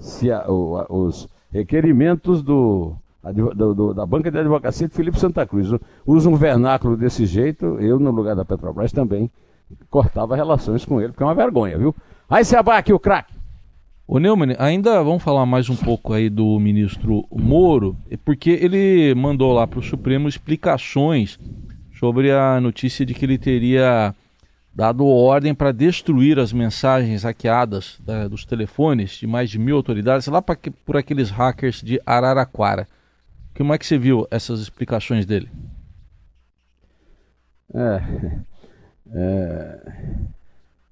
Se 0.00 0.32
a, 0.32 0.50
o, 0.50 0.78
a, 0.78 0.86
os 0.92 1.28
requerimentos 1.52 2.42
do, 2.42 2.96
do, 3.22 3.72
do, 3.72 3.94
da 3.94 4.04
banca 4.04 4.28
de 4.28 4.36
advocacia 4.36 4.88
de 4.88 4.94
Felipe 4.94 5.20
Santa 5.20 5.46
Cruz. 5.46 5.68
Usa 6.04 6.28
um 6.28 6.34
vernáculo 6.34 6.96
desse 6.96 7.24
jeito, 7.24 7.78
eu, 7.78 8.00
no 8.00 8.10
lugar 8.10 8.34
da 8.34 8.44
Petrobras, 8.44 8.90
também 8.90 9.30
cortava 9.88 10.34
relações 10.34 10.84
com 10.84 11.00
ele, 11.00 11.12
porque 11.12 11.22
é 11.22 11.26
uma 11.26 11.36
vergonha, 11.36 11.78
viu? 11.78 11.94
Aí 12.28 12.44
se 12.44 12.56
abaque 12.56 12.92
o 12.92 12.98
craque. 12.98 13.35
Ô 14.08 14.20
Neumann, 14.20 14.54
ainda 14.56 15.02
vamos 15.02 15.20
falar 15.20 15.44
mais 15.44 15.68
um 15.68 15.74
pouco 15.74 16.12
aí 16.12 16.30
do 16.30 16.60
ministro 16.60 17.26
Moro, 17.28 17.96
porque 18.24 18.50
ele 18.50 19.12
mandou 19.16 19.52
lá 19.52 19.66
para 19.66 19.80
o 19.80 19.82
Supremo 19.82 20.28
explicações 20.28 21.40
sobre 21.98 22.30
a 22.30 22.60
notícia 22.60 23.04
de 23.04 23.12
que 23.12 23.24
ele 23.24 23.36
teria 23.36 24.14
dado 24.72 25.04
ordem 25.04 25.52
para 25.52 25.72
destruir 25.72 26.38
as 26.38 26.52
mensagens 26.52 27.24
hackeadas 27.24 27.98
da, 27.98 28.28
dos 28.28 28.44
telefones 28.44 29.16
de 29.16 29.26
mais 29.26 29.50
de 29.50 29.58
mil 29.58 29.74
autoridades 29.74 30.28
lá 30.28 30.40
pra, 30.40 30.56
por 30.84 30.96
aqueles 30.96 31.28
hackers 31.28 31.82
de 31.82 32.00
Araraquara. 32.06 32.86
Como 33.56 33.74
é 33.74 33.78
que 33.78 33.84
você 33.84 33.98
viu 33.98 34.24
essas 34.30 34.60
explicações 34.60 35.26
dele? 35.26 35.50
É, 37.74 38.02
é, 39.10 39.92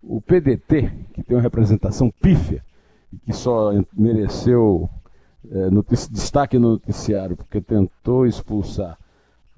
o 0.02 0.21
PDT, 0.21 0.90
que 1.12 1.23
tem 1.23 1.37
uma 1.37 1.42
representação 1.42 2.11
pífia, 2.21 2.61
que 3.25 3.33
só 3.33 3.73
mereceu 3.97 4.88
é, 5.50 5.68
destaque 6.11 6.59
no 6.59 6.73
noticiário 6.73 7.37
porque 7.37 7.61
tentou 7.61 8.26
expulsar 8.26 8.99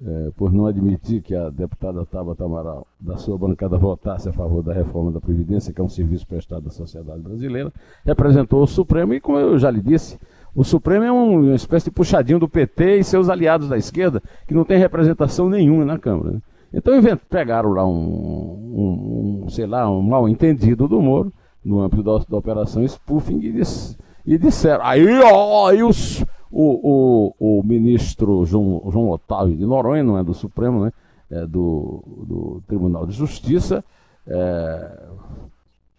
é, 0.05 0.31
por 0.35 0.53
não 0.53 0.67
admitir 0.67 1.21
que 1.21 1.33
a 1.33 1.49
deputada 1.49 2.05
Tabata 2.05 2.45
Amaral, 2.45 2.85
da 2.99 3.17
sua 3.17 3.37
bancada, 3.37 3.77
votasse 3.77 4.29
a 4.29 4.33
favor 4.33 4.61
da 4.61 4.71
reforma 4.71 5.11
da 5.11 5.19
Previdência, 5.19 5.73
que 5.73 5.81
é 5.81 5.83
um 5.83 5.89
serviço 5.89 6.27
prestado 6.27 6.67
à 6.67 6.71
sociedade 6.71 7.19
brasileira, 7.19 7.73
representou 8.05 8.61
o 8.61 8.67
Supremo 8.67 9.13
e, 9.13 9.19
como 9.19 9.39
eu 9.39 9.57
já 9.57 9.71
lhe 9.71 9.81
disse, 9.81 10.19
o 10.53 10.63
Supremo 10.63 11.03
é 11.03 11.11
um, 11.11 11.45
uma 11.45 11.55
espécie 11.55 11.85
de 11.85 11.91
puxadinho 11.91 12.39
do 12.39 12.47
PT 12.47 12.97
e 12.97 13.03
seus 13.03 13.29
aliados 13.29 13.69
da 13.69 13.77
esquerda, 13.77 14.21
que 14.47 14.53
não 14.53 14.63
tem 14.63 14.77
representação 14.77 15.49
nenhuma 15.49 15.83
na 15.83 15.97
Câmara. 15.97 16.33
Né? 16.33 16.41
Então 16.73 16.93
pegaram 17.29 17.71
lá 17.71 17.85
um, 17.85 17.93
um, 17.93 19.43
um, 19.45 19.49
sei 19.49 19.65
lá, 19.65 19.89
um 19.89 20.01
mal 20.01 20.27
entendido 20.29 20.87
do 20.87 21.01
Moro, 21.01 21.33
no 21.67 21.81
âmbito 21.81 22.03
da, 22.03 22.17
da 22.17 22.37
operação 22.37 22.87
spoofing, 22.87 23.39
e, 23.41 23.51
dis, 23.51 23.97
e 24.25 24.37
disseram, 24.37 24.85
aí, 24.85 25.19
ó, 25.19 25.67
aí 25.67 25.83
os 25.83 26.23
o, 26.51 27.33
o, 27.39 27.59
o 27.59 27.63
ministro 27.63 28.45
João, 28.45 28.89
João 28.89 29.09
Otávio 29.09 29.55
de 29.55 29.65
Noronha, 29.65 30.03
não 30.03 30.17
é 30.17 30.23
do 30.23 30.33
Supremo, 30.33 30.85
né? 30.85 30.93
É 31.29 31.45
do, 31.45 32.03
do 32.25 32.63
Tribunal 32.67 33.05
de 33.05 33.11
Justiça, 33.11 33.83
é, 34.25 35.07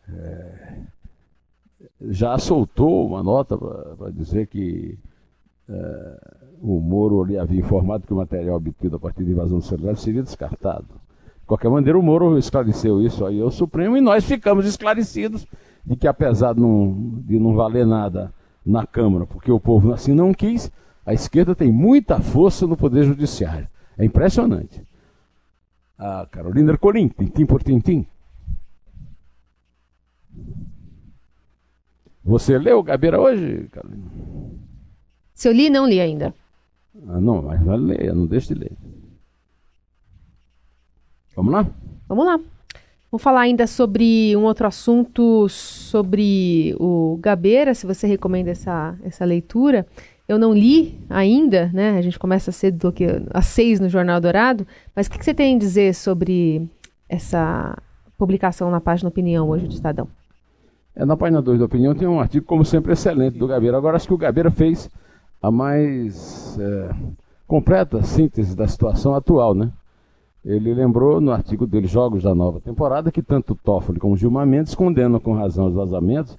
é, 0.09 0.79
já 2.09 2.39
soltou 2.39 3.07
uma 3.07 3.23
nota 3.23 3.59
para 3.59 4.11
dizer 4.11 4.47
que 4.47 4.99
é, 5.69 6.21
o 6.63 6.81
Moro 6.81 7.23
lhe 7.25 7.39
havia 7.39 7.61
informado 7.61 8.07
que 8.07 8.13
o 8.13 8.17
material 8.17 8.57
obtido 8.57 8.97
a 8.97 8.99
partir 8.99 9.23
de 9.25 9.33
invasão 9.33 9.61
celular 9.61 9.97
seria 9.97 10.23
descartado. 10.23 10.87
De 11.49 11.57
qualquer 11.57 11.71
maneira, 11.71 11.99
o 11.99 12.03
Moro 12.03 12.37
esclareceu 12.37 13.01
isso 13.01 13.25
aí 13.25 13.41
ao 13.41 13.51
Supremo 13.51 13.97
e 13.97 14.03
nós 14.03 14.23
ficamos 14.23 14.67
esclarecidos 14.67 15.47
de 15.83 15.97
que, 15.97 16.07
apesar 16.07 16.53
de 16.53 16.61
não, 16.61 17.23
de 17.25 17.39
não 17.39 17.55
valer 17.55 17.87
nada 17.87 18.35
na 18.67 18.87
Câmara, 18.87 19.25
porque 19.25 19.51
o 19.51 19.59
povo 19.59 19.95
assim 19.95 20.13
não 20.13 20.35
quis, 20.35 20.71
a 21.07 21.15
esquerda 21.15 21.55
tem 21.55 21.73
muita 21.73 22.21
força 22.21 22.67
no 22.67 22.77
Poder 22.77 23.05
Judiciário. 23.05 23.67
É 23.97 24.05
impressionante. 24.05 24.83
A 25.97 26.29
Carolina 26.31 26.73
Ercolim, 26.73 27.09
tintim 27.09 27.47
por 27.47 27.63
tintim. 27.63 28.07
Você 32.23 32.59
leu 32.59 32.83
Gabeira 32.83 33.19
hoje, 33.19 33.71
Carolina? 33.73 34.05
Se 35.33 35.49
eu 35.49 35.53
li, 35.53 35.71
não 35.71 35.89
li 35.89 35.99
ainda. 35.99 36.35
Ah, 37.07 37.19
não, 37.19 37.41
mas 37.41 37.63
vai 37.63 37.79
ler, 37.79 38.15
não 38.15 38.27
deixe 38.27 38.53
de 38.53 38.61
ler. 38.61 38.73
Vamos 41.39 41.53
lá? 41.53 41.67
Vamos 42.09 42.27
lá. 42.27 42.41
Vamos 43.13 43.23
falar 43.23 43.43
ainda 43.43 43.65
sobre 43.69 44.37
um 44.37 44.43
outro 44.43 44.67
assunto, 44.67 45.49
sobre 45.49 46.75
o 46.81 47.17
Gabeira, 47.23 47.75
se 47.75 47.87
você 47.87 48.09
recomenda 48.09 48.51
essa, 48.51 48.97
essa 49.05 49.25
leitura. 49.25 49.87
Eu 50.27 50.37
não 50.37 50.53
li 50.53 50.99
ainda, 51.09 51.71
né? 51.73 51.97
A 51.97 52.03
gente 52.03 52.19
começa 52.19 52.51
cedo 52.51 52.79
do 52.79 52.93
que 52.93 53.07
às 53.33 53.47
seis 53.47 53.79
no 53.79 53.89
Jornal 53.89 54.21
Dourado. 54.21 54.67
Mas 54.97 55.07
o 55.07 55.11
que, 55.13 55.19
que 55.19 55.25
você 55.25 55.33
tem 55.33 55.55
a 55.55 55.59
dizer 55.61 55.95
sobre 55.95 56.69
essa 57.09 57.79
publicação 58.19 58.69
na 58.69 58.81
página 58.81 59.09
Opinião 59.09 59.49
hoje 59.49 59.69
do 59.69 59.73
Estadão? 59.73 60.09
É, 60.97 61.05
na 61.05 61.17
página 61.17 61.41
2 61.41 61.61
da 61.61 61.67
Opinião 61.67 61.95
tem 61.95 62.09
um 62.09 62.19
artigo, 62.19 62.45
como 62.45 62.65
sempre, 62.65 62.93
excelente 62.93 63.39
do 63.39 63.47
Gabeira. 63.47 63.79
Agora, 63.79 63.95
acho 63.95 64.09
que 64.09 64.15
o 64.15 64.19
Gabeira 64.19 64.51
fez 64.51 64.91
a 65.41 65.53
mais 65.53 66.59
é, 66.59 66.91
completa 67.47 68.03
síntese 68.03 68.57
da 68.57 68.67
situação 68.67 69.15
atual, 69.15 69.55
né? 69.55 69.71
Ele 70.49 70.73
lembrou 70.73 71.21
no 71.21 71.31
artigo 71.31 71.67
dele, 71.67 71.87
Jogos 71.87 72.23
da 72.23 72.35
Nova 72.35 72.59
Temporada, 72.59 73.13
que 73.13 73.21
tanto 73.21 73.55
Toffoli 73.55 74.01
como 74.01 74.17
Gilmar 74.17 74.47
Mendes 74.47 74.75
condenam 74.75 75.21
com 75.21 75.35
razão 75.35 75.67
os 75.67 75.75
vazamentos. 75.75 76.39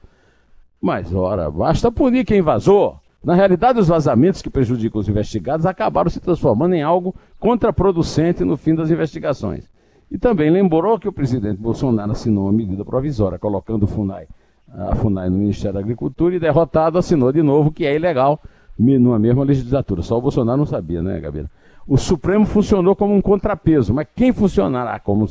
Mas, 0.81 1.13
ora, 1.13 1.51
basta 1.51 1.91
punir 1.91 2.25
quem 2.25 2.41
vazou. 2.41 2.97
Na 3.23 3.35
realidade, 3.35 3.77
os 3.77 3.87
vazamentos 3.87 4.41
que 4.41 4.49
prejudicam 4.49 4.99
os 4.99 5.07
investigados 5.07 5.67
acabaram 5.67 6.09
se 6.09 6.19
transformando 6.19 6.73
em 6.73 6.81
algo 6.81 7.13
contraproducente 7.39 8.43
no 8.43 8.57
fim 8.57 8.73
das 8.73 8.89
investigações. 8.89 9.69
E 10.09 10.17
também 10.17 10.49
lembrou 10.49 10.97
que 10.97 11.07
o 11.07 11.13
presidente 11.13 11.61
Bolsonaro 11.61 12.11
assinou 12.11 12.45
uma 12.45 12.51
medida 12.51 12.83
provisória, 12.83 13.37
colocando 13.37 13.83
o 13.83 13.87
FUNAI, 13.87 14.25
a 14.73 14.95
FUNAI 14.95 15.29
no 15.29 15.37
Ministério 15.37 15.75
da 15.75 15.81
Agricultura 15.81 16.35
e 16.35 16.39
derrotado 16.39 16.97
assinou 16.97 17.31
de 17.31 17.43
novo 17.43 17.71
que 17.71 17.85
é 17.85 17.95
ilegal 17.95 18.41
numa 18.75 19.19
mesma 19.19 19.43
legislatura. 19.43 20.01
Só 20.01 20.17
o 20.17 20.21
Bolsonaro 20.21 20.57
não 20.57 20.65
sabia, 20.65 21.03
né, 21.03 21.19
Gabriela? 21.19 21.49
O 21.89 21.97
Supremo 21.97 22.45
funcionou 22.45 22.95
como 22.95 23.15
um 23.15 23.21
contrapeso, 23.21 23.95
mas 23.95 24.07
quem 24.15 24.31
funcionará 24.31 24.99
como, 24.99 25.25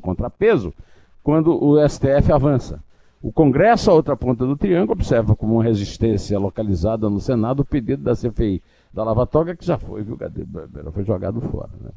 contrapeso 0.00 0.74
quando 1.22 1.62
o 1.64 1.76
STF 1.88 2.32
avança? 2.32 2.82
O 3.22 3.30
Congresso, 3.30 3.88
a 3.88 3.94
outra 3.94 4.16
ponta 4.16 4.44
do 4.44 4.56
triângulo, 4.56 4.94
observa 4.94 5.36
como 5.36 5.54
uma 5.54 5.62
resistência 5.62 6.36
localizada 6.40 7.08
no 7.08 7.20
Senado 7.20 7.60
o 7.60 7.64
pedido 7.64 8.02
da 8.02 8.16
CFI 8.16 8.60
da 8.92 9.04
Lava 9.04 9.24
Toga, 9.28 9.54
que 9.54 9.64
já 9.64 9.78
foi, 9.78 10.02
viu, 10.02 10.18
foi 10.92 11.04
jogado 11.04 11.40
fora. 11.40 11.70
Né? 11.80 11.90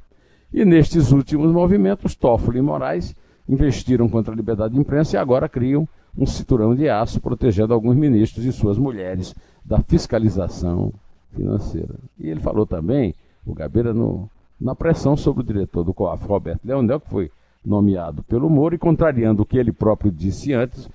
E 0.53 0.63
nestes 0.63 1.11
últimos 1.11 1.51
movimentos, 1.51 2.13
Toffoli 2.13 2.59
e 2.59 2.61
Moraes 2.61 3.15
investiram 3.47 4.07
contra 4.07 4.31
a 4.31 4.37
liberdade 4.37 4.75
de 4.75 4.79
imprensa 4.79 5.15
e 5.15 5.19
agora 5.19 5.49
criam 5.49 5.89
um 6.15 6.27
cinturão 6.27 6.75
de 6.75 6.87
aço 6.87 7.19
protegendo 7.19 7.73
alguns 7.73 7.95
ministros 7.95 8.45
e 8.45 8.51
suas 8.51 8.77
mulheres 8.77 9.33
da 9.65 9.79
fiscalização 9.79 10.93
financeira. 11.33 11.95
E 12.19 12.29
ele 12.29 12.39
falou 12.39 12.67
também 12.67 13.15
o 13.51 13.55
Gabeira 13.55 13.93
no, 13.93 14.29
na 14.59 14.75
pressão 14.75 15.15
sobre 15.15 15.41
o 15.41 15.45
diretor 15.45 15.83
do 15.83 15.93
COAF, 15.93 16.25
Roberto 16.25 16.65
Leonel, 16.65 16.99
que 16.99 17.09
foi 17.09 17.31
nomeado 17.65 18.23
pelo 18.23 18.49
Moro, 18.49 18.75
e 18.75 18.77
contrariando 18.77 19.43
o 19.43 19.45
que 19.45 19.57
ele 19.57 19.71
próprio 19.71 20.11
disse 20.11 20.53
antes, 20.53 20.89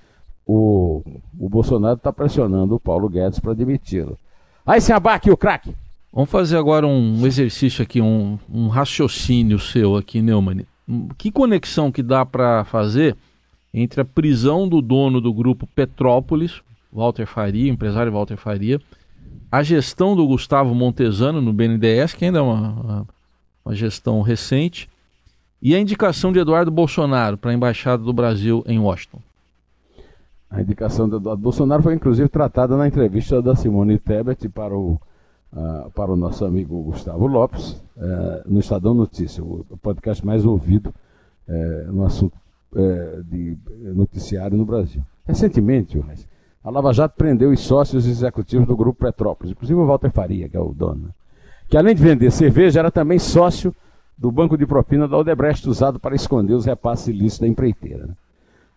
o, 0.45 1.01
o 1.39 1.49
Bolsonaro 1.49 1.97
está 1.97 2.13
pressionando 2.13 2.75
o 2.75 2.79
Paulo 2.79 3.09
Guedes 3.09 3.39
para 3.39 3.53
demiti-lo. 3.53 4.17
Aí 4.65 4.79
se 4.79 4.93
abaque 4.93 5.31
o 5.31 5.37
craque. 5.37 5.75
Vamos 6.11 6.29
fazer 6.29 6.57
agora 6.57 6.87
um 6.87 7.25
exercício 7.25 7.83
aqui, 7.83 8.01
um, 8.01 8.39
um 8.49 8.67
raciocínio 8.67 9.59
seu 9.59 9.95
aqui, 9.95 10.21
Neumann. 10.21 10.65
Que 11.17 11.31
conexão 11.31 11.91
que 11.91 12.01
dá 12.01 12.25
para 12.25 12.63
fazer 12.63 13.17
entre 13.73 13.99
a 14.01 14.05
prisão 14.05 14.67
do 14.69 14.81
dono 14.81 15.19
do 15.19 15.33
grupo 15.33 15.67
Petrópolis, 15.67 16.61
Walter 16.91 17.25
Faria, 17.25 17.69
empresário 17.69 18.11
Walter 18.11 18.37
Faria, 18.37 18.79
a 19.51 19.63
gestão 19.63 20.15
do 20.15 20.25
Gustavo 20.27 20.73
Montesano 20.73 21.41
no 21.41 21.53
BNDES, 21.53 22.13
que 22.13 22.25
ainda 22.25 22.39
é 22.39 22.41
uma, 22.41 23.07
uma 23.63 23.75
gestão 23.75 24.21
recente, 24.21 24.89
e 25.61 25.73
a 25.73 25.79
indicação 25.79 26.31
de 26.31 26.39
Eduardo 26.39 26.69
Bolsonaro 26.69 27.37
para 27.37 27.51
a 27.51 27.53
Embaixada 27.53 28.03
do 28.03 28.13
Brasil 28.13 28.63
em 28.67 28.79
Washington. 28.79 29.19
A 30.49 30.61
indicação 30.61 31.09
de 31.09 31.15
Eduardo 31.15 31.41
Bolsonaro 31.41 31.83
foi 31.83 31.95
inclusive 31.95 32.29
tratada 32.29 32.77
na 32.77 32.87
entrevista 32.87 33.41
da 33.41 33.55
Simone 33.55 33.97
Tebet 33.97 34.47
para 34.49 34.75
o, 34.75 34.99
uh, 35.51 35.89
para 35.95 36.11
o 36.11 36.15
nosso 36.15 36.45
amigo 36.45 36.81
Gustavo 36.83 37.25
Lopes, 37.25 37.81
uh, 37.97 38.43
no 38.45 38.59
Estadão 38.59 38.93
Notícia, 38.93 39.43
o 39.43 39.65
podcast 39.81 40.25
mais 40.25 40.45
ouvido 40.45 40.93
uh, 41.47 41.91
no 41.91 42.05
assunto 42.05 42.37
eh, 42.77 43.21
de 43.23 43.57
noticiário 43.95 44.57
no 44.57 44.65
Brasil. 44.65 45.01
Recentemente, 45.25 45.97
a 46.65 46.69
Lava 46.71 46.91
Jato 46.91 47.15
prendeu 47.15 47.51
os 47.51 47.59
sócios 47.59 48.07
executivos 48.07 48.65
do 48.65 48.75
Grupo 48.75 49.05
Petrópolis, 49.05 49.51
inclusive 49.51 49.79
o 49.79 49.85
Walter 49.85 50.09
Faria, 50.09 50.49
que 50.49 50.57
é 50.57 50.59
o 50.59 50.73
dono, 50.73 51.13
que 51.69 51.77
além 51.77 51.93
de 51.93 52.01
vender 52.01 52.31
cerveja, 52.31 52.79
era 52.79 52.89
também 52.89 53.19
sócio 53.19 53.71
do 54.17 54.31
banco 54.31 54.57
de 54.57 54.65
propina 54.65 55.07
da 55.07 55.15
Odebrecht, 55.15 55.69
usado 55.69 55.99
para 55.99 56.15
esconder 56.15 56.55
os 56.55 56.65
repasses 56.65 57.05
ilícitos 57.07 57.41
da 57.41 57.47
empreiteira. 57.47 58.07
Né? 58.07 58.15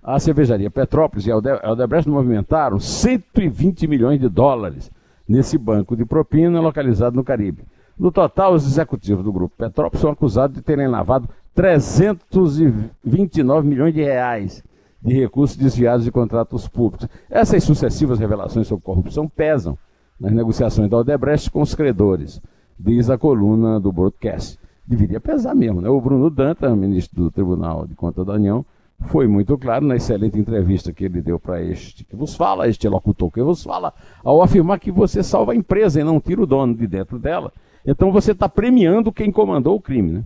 A 0.03 0.20
cervejaria 0.20 0.70
Petrópolis 0.70 1.27
e 1.27 1.33
a 1.33 1.37
Odebrecht 1.38 2.11
movimentaram 2.11 2.79
120 2.79 3.87
milhões 3.87 4.20
de 4.20 4.29
dólares 4.29 4.90
nesse 5.27 5.57
banco 5.57 5.96
de 5.96 6.05
propina 6.05 6.61
localizado 6.61 7.16
no 7.16 7.24
Caribe. 7.24 7.62
No 7.98 8.12
total, 8.12 8.53
os 8.53 8.66
executivos 8.66 9.24
do 9.24 9.33
grupo 9.33 9.55
Petrópolis 9.57 10.03
são 10.03 10.11
acusados 10.11 10.57
de 10.57 10.62
terem 10.62 10.88
lavado 10.88 11.27
329 11.55 13.66
milhões 13.66 13.94
de 13.94 14.03
reais 14.03 14.62
de 15.00 15.14
recursos 15.14 15.56
desviados 15.56 16.04
de 16.04 16.11
contratos 16.11 16.68
públicos. 16.68 17.08
Essas 17.30 17.64
sucessivas 17.64 18.18
revelações 18.18 18.66
sobre 18.66 18.84
corrupção 18.84 19.28
pesam 19.28 19.78
nas 20.18 20.32
negociações 20.32 20.88
da 20.88 20.98
Odebrecht 20.98 21.50
com 21.50 21.62
os 21.62 21.74
credores, 21.74 22.40
diz 22.78 23.08
a 23.08 23.16
coluna 23.16 23.78
do 23.78 23.92
broadcast. 23.92 24.58
Deveria 24.87 25.20
pesar 25.20 25.54
mesmo, 25.54 25.80
né? 25.80 25.88
O 25.88 26.00
Bruno 26.00 26.30
Danta, 26.30 26.74
ministro 26.74 27.24
do 27.24 27.30
Tribunal 27.30 27.87
de 27.87 27.94
Contas 27.94 28.26
da 28.26 28.32
União, 28.32 28.64
foi 29.06 29.28
muito 29.28 29.56
claro 29.56 29.87
na 29.87 29.96
excelente 29.96 30.38
entrevista 30.38 30.92
que 30.92 31.04
ele 31.04 31.22
deu 31.22 31.38
para 31.38 31.62
este 31.62 32.04
que 32.04 32.16
vos 32.16 32.34
fala, 32.34 32.68
este 32.68 32.88
locutor 32.88 33.30
que 33.30 33.42
vos 33.42 33.62
fala, 33.62 33.92
ao 34.24 34.42
afirmar 34.42 34.80
que 34.80 34.90
você 34.90 35.22
salva 35.22 35.52
a 35.52 35.56
empresa 35.56 36.00
e 36.00 36.04
não 36.04 36.20
tira 36.20 36.42
o 36.42 36.46
dono 36.46 36.74
de 36.74 36.87
dentro 36.87 37.18
dela. 37.18 37.52
Então 37.87 38.11
você 38.11 38.32
está 38.32 38.48
premiando 38.48 39.12
quem 39.12 39.30
comandou 39.30 39.76
o 39.76 39.80
crime, 39.80 40.12
né? 40.12 40.24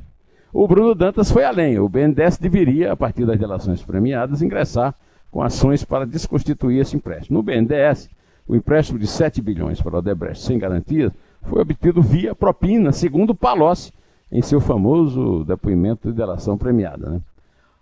O 0.52 0.68
Bruno 0.68 0.94
Dantas 0.94 1.32
foi 1.32 1.44
além. 1.44 1.78
O 1.78 1.88
BNDES 1.88 2.36
deveria, 2.36 2.92
a 2.92 2.96
partir 2.96 3.24
das 3.24 3.40
relações 3.40 3.82
premiadas, 3.82 4.42
ingressar 4.42 4.94
com 5.30 5.40
ações 5.40 5.82
para 5.82 6.04
desconstituir 6.04 6.80
esse 6.80 6.94
empréstimo. 6.94 7.38
No 7.38 7.42
BNDES, 7.42 8.10
o 8.46 8.54
empréstimo 8.54 8.98
de 8.98 9.06
7 9.06 9.40
bilhões 9.40 9.80
para 9.80 9.94
o 9.94 9.98
Odebrecht 9.98 10.42
sem 10.42 10.58
garantias 10.58 11.10
foi 11.44 11.62
obtido 11.62 12.02
via 12.02 12.34
propina, 12.34 12.92
segundo 12.92 13.34
Palocci, 13.34 13.92
em 14.30 14.42
seu 14.42 14.60
famoso 14.60 15.42
depoimento 15.44 16.10
de 16.10 16.14
delação 16.14 16.58
premiada. 16.58 17.08
Né? 17.08 17.20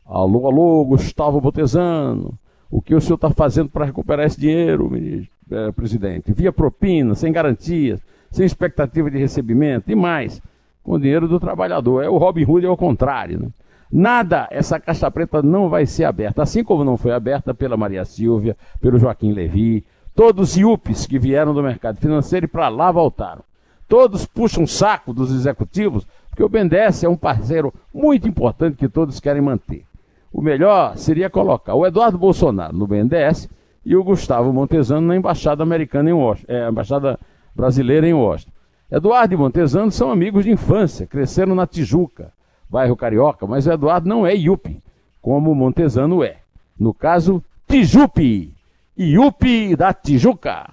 Alô, 0.06 0.46
alô, 0.46 0.84
Gustavo 0.84 1.40
Botezano, 1.40 2.38
o 2.70 2.80
que 2.80 2.94
o 2.94 3.00
senhor 3.00 3.16
está 3.16 3.30
fazendo 3.30 3.68
para 3.68 3.84
recuperar 3.84 4.26
esse 4.26 4.38
dinheiro, 4.38 4.88
ministro, 4.88 5.28
é, 5.50 5.72
presidente? 5.72 6.32
Via 6.32 6.52
propina, 6.52 7.16
sem 7.16 7.32
garantias, 7.32 8.00
sem 8.30 8.46
expectativa 8.46 9.10
de 9.10 9.18
recebimento 9.18 9.90
e 9.90 9.96
mais 9.96 10.40
com 10.82 10.92
o 10.92 10.98
dinheiro 10.98 11.28
do 11.28 11.40
trabalhador. 11.40 12.02
É 12.02 12.08
o 12.08 12.18
Robin 12.18 12.44
Hood 12.44 12.66
é 12.66 12.70
o 12.70 12.76
contrário. 12.76 13.40
Né? 13.40 13.48
Nada, 13.92 14.46
essa 14.50 14.78
caixa 14.78 15.10
preta 15.10 15.42
não 15.42 15.68
vai 15.68 15.84
ser 15.84 16.04
aberta, 16.04 16.42
assim 16.42 16.62
como 16.62 16.84
não 16.84 16.96
foi 16.96 17.12
aberta 17.12 17.52
pela 17.52 17.76
Maria 17.76 18.04
Silvia, 18.04 18.56
pelo 18.80 18.98
Joaquim 18.98 19.32
Levi, 19.32 19.84
todos 20.14 20.50
os 20.50 20.56
IUPs 20.56 21.06
que 21.06 21.18
vieram 21.18 21.52
do 21.52 21.62
mercado 21.62 21.98
financeiro 21.98 22.46
e 22.46 22.48
para 22.48 22.68
lá 22.68 22.92
voltaram. 22.92 23.42
Todos 23.88 24.24
puxam 24.24 24.64
saco 24.66 25.12
dos 25.12 25.32
executivos, 25.32 26.06
porque 26.28 26.44
o 26.44 26.48
BNDES 26.48 27.02
é 27.02 27.08
um 27.08 27.16
parceiro 27.16 27.74
muito 27.92 28.28
importante 28.28 28.76
que 28.76 28.88
todos 28.88 29.18
querem 29.18 29.42
manter. 29.42 29.84
O 30.32 30.40
melhor 30.40 30.96
seria 30.96 31.28
colocar 31.28 31.74
o 31.74 31.84
Eduardo 31.84 32.16
Bolsonaro 32.16 32.76
no 32.76 32.86
BNDES 32.86 33.48
e 33.84 33.96
o 33.96 34.04
Gustavo 34.04 34.52
Montezano 34.52 35.08
na 35.08 35.16
embaixada 35.16 35.64
americana 35.64 36.10
em 36.10 36.12
Washington, 36.12 36.52
é, 36.52 36.68
embaixada 36.68 37.18
brasileira 37.56 38.06
em 38.06 38.14
Washington. 38.14 38.52
Eduardo 38.90 39.32
e 39.32 39.36
Montezano 39.36 39.92
são 39.92 40.10
amigos 40.10 40.44
de 40.44 40.50
infância, 40.50 41.06
cresceram 41.06 41.54
na 41.54 41.64
Tijuca, 41.64 42.32
bairro 42.68 42.96
Carioca, 42.96 43.46
mas 43.46 43.64
o 43.66 43.72
Eduardo 43.72 44.08
não 44.08 44.26
é 44.26 44.34
Iupi, 44.34 44.82
como 45.22 45.54
Montezano 45.54 46.24
é. 46.24 46.38
No 46.76 46.92
caso, 46.92 47.40
Tijupi, 47.68 48.52
Iupi 48.98 49.76
da 49.76 49.94
Tijuca. 49.94 50.70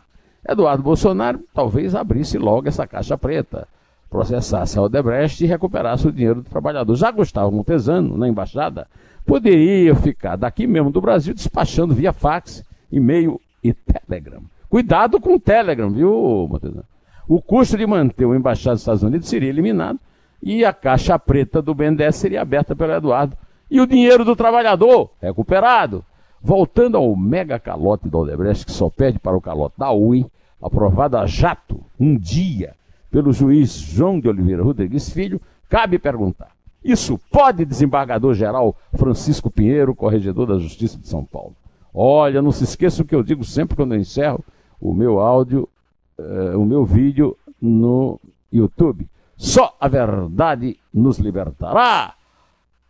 Eduardo 0.50 0.82
Bolsonaro 0.82 1.44
talvez 1.54 1.94
abrisse 1.94 2.40
logo 2.40 2.68
essa 2.68 2.88
caixa 2.88 3.16
preta, 3.16 3.68
processasse 4.10 4.80
a 4.80 4.82
Odebrecht 4.82 5.44
e 5.44 5.48
recuperasse 5.48 6.08
o 6.08 6.12
dinheiro 6.12 6.42
do 6.42 6.50
trabalhador. 6.50 6.96
Já 6.96 7.12
Gustavo 7.12 7.52
Montezano, 7.52 8.18
na 8.18 8.28
embaixada, 8.28 8.88
poderia 9.28 9.94
ficar 9.94 10.38
daqui 10.38 10.66
mesmo 10.66 10.90
do 10.90 11.02
Brasil 11.02 11.36
despachando 11.36 11.94
via 11.94 12.12
fax, 12.12 12.64
e-mail 12.92 13.40
e 13.64 13.74
Telegram. 13.74 14.42
Cuidado 14.70 15.20
com 15.20 15.36
o 15.36 15.40
Telegram, 15.40 15.92
viu, 15.92 16.48
Montezano? 16.50 16.84
O 17.28 17.42
custo 17.42 17.78
de 17.78 17.86
manter 17.86 18.26
o 18.26 18.36
embaixado 18.36 18.76
dos 18.76 18.82
Estados 18.82 19.04
Unidos 19.04 19.28
seria 19.28 19.50
eliminado 19.50 20.00
e 20.42 20.64
a 20.64 20.72
caixa 20.72 21.18
preta 21.18 21.62
do 21.62 21.74
BNDES 21.74 22.16
seria 22.16 22.42
aberta 22.42 22.76
pelo 22.76 22.94
Eduardo. 22.94 23.36
E 23.70 23.82
o 23.82 23.88
dinheiro 23.88 24.24
do 24.24 24.36
trabalhador 24.36 25.12
recuperado. 25.22 26.06
Voltando 26.42 26.96
ao 26.96 27.16
mega 27.16 27.60
calote 27.60 28.08
da 28.08 28.18
Odebrecht, 28.18 28.66
que 28.66 28.72
só 28.72 28.90
pede 28.90 29.20
para 29.20 29.36
o 29.36 29.42
calote 29.42 29.76
da 29.78 29.92
UI, 29.92 30.26
aprovado 30.62 31.18
a 31.18 31.26
jato, 31.26 31.82
um 32.00 32.16
dia, 32.16 32.76
pelo 33.12 33.34
juiz 33.34 33.74
João 33.74 34.20
de 34.20 34.30
Oliveira 34.30 34.64
Rodrigues 34.64 35.10
Filho, 35.10 35.42
cabe 35.68 36.00
perguntar: 36.00 36.52
Isso 36.84 37.20
pode, 37.32 37.66
desembargador-geral 37.66 38.78
Francisco 38.96 39.50
Pinheiro, 39.50 39.96
corregedor 39.96 40.48
da 40.48 40.60
Justiça 40.60 40.98
de 40.98 41.08
São 41.08 41.26
Paulo. 41.26 41.56
Olha, 41.94 42.42
não 42.42 42.52
se 42.52 42.64
esqueça 42.64 43.02
o 43.02 43.06
que 43.06 43.16
eu 43.16 43.24
digo 43.24 43.44
sempre 43.44 43.76
quando 43.76 43.96
eu 43.96 44.00
encerro 44.00 44.46
o 44.80 44.94
meu 44.94 45.20
áudio, 45.20 45.68
uh, 46.18 46.60
o 46.60 46.66
meu 46.66 46.86
vídeo 46.86 47.38
no 47.62 48.20
YouTube. 48.52 49.08
Só 49.36 49.76
a 49.80 49.88
verdade 49.88 50.78
nos 50.94 51.20
libertará. 51.20 52.14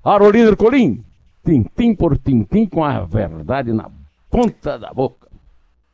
Arolino 0.03 0.55
Colim, 0.55 1.03
tintim 1.45 1.93
por 1.93 2.17
tintim 2.17 2.65
com 2.65 2.83
a 2.83 3.01
verdade 3.01 3.73
na 3.73 3.89
ponta 4.29 4.79
da 4.79 4.93
boca, 4.93 5.27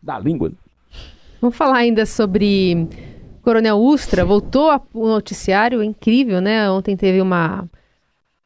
da 0.02 0.20
língua. 0.20 0.52
Vamos 1.42 1.58
falar 1.58 1.78
ainda 1.78 2.06
sobre 2.06 2.88
Coronel 3.42 3.78
Ustra. 3.78 4.24
Voltou 4.24 4.70
ao 4.70 4.86
noticiário, 4.94 5.84
incrível, 5.84 6.40
né? 6.40 6.70
Ontem 6.70 6.96
teve 6.96 7.22
uma 7.22 7.68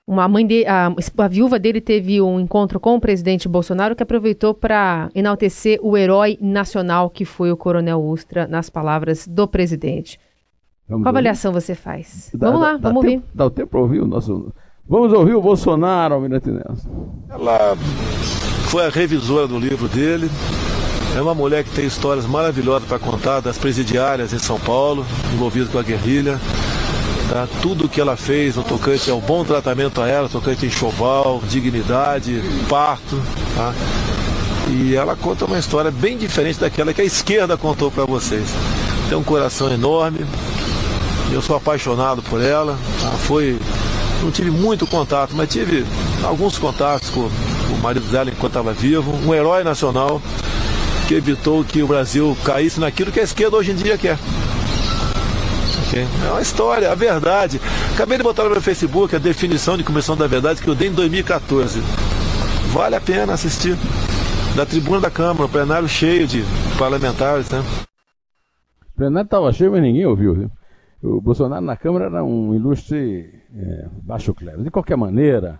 uma 0.07 0.25
mãe 0.25 0.47
de, 0.47 0.65
a, 0.65 0.87
a, 1.17 1.27
viúva 1.27 1.59
dele 1.59 1.81
teve 1.81 2.21
um 2.21 2.39
encontro 2.39 2.79
com 2.79 2.95
o 2.95 3.01
presidente 3.01 3.49
Bolsonaro 3.49 3.93
que 3.93 4.01
aproveitou 4.01 4.53
para 4.53 5.09
enaltecer 5.13 5.79
o 5.83 5.97
herói 5.97 6.37
nacional 6.39 7.09
que 7.09 7.25
foi 7.25 7.51
o 7.51 7.57
Coronel 7.57 8.01
Ustra, 8.01 8.47
nas 8.47 8.69
palavras 8.69 9.27
do 9.27 9.45
presidente. 9.45 10.17
Vamos 10.87 11.03
Qual 11.03 11.09
avaliação 11.09 11.51
você 11.51 11.75
faz? 11.75 12.31
Dá, 12.33 12.47
vamos 12.47 12.61
lá, 12.61 12.77
dá, 12.77 12.89
vamos 12.89 13.03
dá 13.03 13.09
ouvir. 13.09 13.21
Tempo, 13.21 13.27
dá 13.35 13.45
o 13.45 13.49
tempo 13.49 13.67
para 13.67 13.79
ouvir 13.81 13.99
o 13.99 14.07
nosso. 14.07 14.53
Vamos 14.87 15.11
ouvir 15.11 15.35
o 15.35 15.41
Bolsonaro, 15.41 16.13
Almirante 16.13 16.49
Nelson. 16.49 17.25
Ela 17.29 17.75
foi 18.69 18.85
a 18.85 18.89
revisora 18.89 19.45
do 19.45 19.59
livro 19.59 19.89
dele. 19.89 20.29
É 21.17 21.21
uma 21.21 21.35
mulher 21.35 21.65
que 21.65 21.71
tem 21.71 21.85
histórias 21.85 22.25
maravilhosas 22.25 22.87
para 22.87 22.97
contar 22.97 23.41
das 23.41 23.57
presidiárias 23.57 24.31
em 24.31 24.39
São 24.39 24.57
Paulo, 24.57 25.05
envolvidas 25.33 25.67
com 25.67 25.79
a 25.79 25.83
guerrilha. 25.83 26.39
Tá? 27.29 27.47
Tudo 27.61 27.89
que 27.89 27.99
ela 27.99 28.15
fez 28.15 28.55
no 28.55 28.63
tocante 28.63 29.09
ao 29.11 29.19
bom 29.19 29.43
tratamento 29.43 30.01
a 30.01 30.07
ela, 30.07 30.29
tocante 30.29 30.65
enxoval, 30.65 31.41
dignidade, 31.47 32.41
parto. 32.69 33.21
Tá? 33.55 33.73
E 34.69 34.95
ela 34.95 35.15
conta 35.15 35.45
uma 35.45 35.59
história 35.59 35.91
bem 35.91 36.17
diferente 36.17 36.59
daquela 36.59 36.93
que 36.93 37.01
a 37.01 37.05
esquerda 37.05 37.57
contou 37.57 37.91
para 37.91 38.05
vocês. 38.05 38.47
Tem 39.09 39.17
um 39.17 39.23
coração 39.23 39.71
enorme, 39.71 40.25
eu 41.31 41.41
sou 41.41 41.55
apaixonado 41.55 42.21
por 42.21 42.41
ela. 42.41 42.77
Tá? 43.01 43.09
Foi, 43.11 43.59
não 44.21 44.31
tive 44.31 44.51
muito 44.51 44.87
contato, 44.87 45.33
mas 45.35 45.49
tive 45.49 45.85
alguns 46.23 46.57
contatos 46.57 47.09
com 47.09 47.21
o 47.21 47.79
marido 47.81 48.09
dela 48.09 48.29
enquanto 48.29 48.51
estava 48.51 48.73
vivo. 48.73 49.13
Um 49.25 49.33
herói 49.33 49.63
nacional 49.63 50.21
que 51.07 51.13
evitou 51.13 51.63
que 51.63 51.81
o 51.83 51.87
Brasil 51.87 52.37
caísse 52.43 52.79
naquilo 52.79 53.11
que 53.11 53.19
a 53.19 53.23
esquerda 53.23 53.57
hoje 53.57 53.71
em 53.71 53.75
dia 53.75 53.97
quer. 53.97 54.17
É 56.03 56.31
uma 56.31 56.41
história, 56.41 56.91
a 56.91 56.95
verdade. 56.95 57.59
Acabei 57.93 58.17
de 58.17 58.23
botar 58.23 58.43
no 58.43 58.49
meu 58.49 58.61
Facebook 58.61 59.15
a 59.15 59.19
definição 59.19 59.77
de 59.77 59.83
Comissão 59.83 60.15
da 60.17 60.27
Verdade 60.27 60.61
que 60.61 60.67
eu 60.67 60.75
dei 60.75 60.89
em 60.89 60.93
2014. 60.93 61.79
Vale 62.73 62.95
a 62.95 63.01
pena 63.01 63.33
assistir. 63.33 63.75
Da 64.55 64.65
tribuna 64.65 65.01
da 65.01 65.11
Câmara, 65.11 65.47
plenário 65.47 65.87
cheio 65.87 66.27
de 66.27 66.43
parlamentares, 66.77 67.49
né? 67.49 67.63
O 68.93 68.97
plenário 68.97 69.27
estava 69.27 69.53
cheio, 69.53 69.71
mas 69.71 69.81
ninguém 69.81 70.05
ouviu. 70.05 70.33
Viu? 70.33 70.51
O 71.01 71.21
Bolsonaro 71.21 71.63
na 71.63 71.77
Câmara 71.77 72.05
era 72.05 72.23
um 72.23 72.55
ilustre 72.55 73.29
é, 73.55 73.87
baixo 74.01 74.33
clero. 74.33 74.63
De 74.63 74.71
qualquer 74.71 74.97
maneira, 74.97 75.59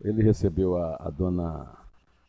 ele 0.00 0.22
recebeu 0.22 0.76
a, 0.76 0.96
a 1.00 1.10
dona 1.10 1.66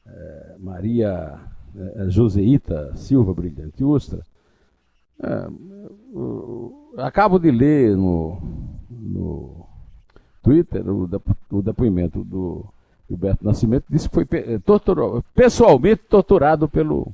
é, 0.07 0.55
Maria 0.59 1.39
é, 1.75 2.09
Joseita 2.09 2.95
Silva 2.95 3.33
Brilhante 3.33 3.83
Ustra. 3.83 4.21
É, 5.21 5.47
o, 6.13 6.19
acabo 6.97 7.37
de 7.39 7.51
ler 7.51 7.95
no, 7.95 8.41
no 8.89 9.65
Twitter 10.41 10.83
o, 10.89 11.61
depoimento 11.61 12.23
do 12.23 12.65
Gilberto 13.07 13.45
Nascimento, 13.45 13.85
disse 13.89 14.09
que 14.09 14.15
foi 14.15 14.25
torturado, 14.59 15.23
pessoalmente 15.33 16.03
torturado 16.09 16.67
pelo, 16.67 17.07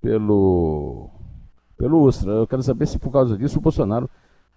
pelo, 0.00 1.08
pelo 1.76 2.02
Ustra. 2.02 2.32
Eu 2.32 2.46
quero 2.46 2.62
saber 2.62 2.86
se 2.86 2.98
por 2.98 3.10
causa 3.10 3.36
disso 3.36 3.58
o 3.58 3.62
Bolsonaro 3.62 4.08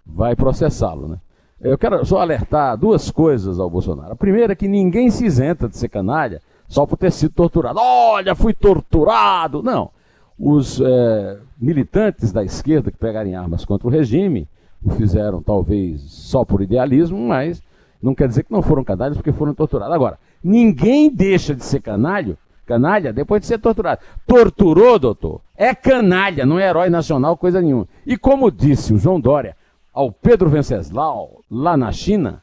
vai 0.04 0.36
processá-lo. 0.36 1.08
Né? 1.08 1.18
Eu 1.60 1.78
quero 1.78 2.04
só 2.04 2.20
alertar 2.20 2.76
duas 2.76 3.10
coisas 3.10 3.58
ao 3.58 3.70
Bolsonaro. 3.70 4.12
A 4.12 4.16
primeira 4.16 4.52
é 4.52 4.56
que 4.56 4.68
ninguém 4.68 5.10
se 5.10 5.24
isenta 5.24 5.68
de 5.68 5.76
ser 5.76 5.88
canalha 5.88 6.40
só 6.68 6.84
por 6.84 6.96
ter 6.96 7.12
sido 7.12 7.32
torturado. 7.32 7.78
Olha, 7.80 8.34
fui 8.34 8.52
torturado! 8.52 9.62
Não. 9.62 9.90
Os 10.38 10.80
é, 10.80 11.38
militantes 11.58 12.30
da 12.30 12.44
esquerda 12.44 12.90
que 12.90 12.98
pegarem 12.98 13.34
armas 13.34 13.64
contra 13.64 13.86
o 13.86 13.90
regime 13.90 14.46
o 14.86 14.90
fizeram 14.90 15.42
talvez 15.42 16.00
só 16.02 16.44
por 16.44 16.62
idealismo, 16.62 17.18
mas 17.18 17.62
não 18.02 18.14
quer 18.14 18.28
dizer 18.28 18.44
que 18.44 18.52
não 18.52 18.62
foram 18.62 18.84
canalhas 18.84 19.16
porque 19.16 19.32
foram 19.32 19.54
torturados. 19.54 19.94
Agora, 19.94 20.18
ninguém 20.42 21.10
deixa 21.10 21.54
de 21.54 21.64
ser 21.64 21.80
canalho, 21.80 22.38
canalha 22.64 23.12
depois 23.12 23.40
de 23.40 23.46
ser 23.46 23.58
torturado. 23.58 24.00
Torturou, 24.26 24.98
doutor, 24.98 25.40
é 25.56 25.74
canalha, 25.74 26.46
não 26.46 26.58
é 26.58 26.68
herói 26.68 26.88
nacional, 26.88 27.36
coisa 27.36 27.60
nenhuma. 27.60 27.88
E 28.06 28.16
como 28.16 28.50
disse 28.50 28.94
o 28.94 28.98
João 28.98 29.20
Dória 29.20 29.56
ao 29.92 30.12
Pedro 30.12 30.48
Venceslau, 30.48 31.42
lá 31.50 31.76
na 31.76 31.90
China, 31.90 32.42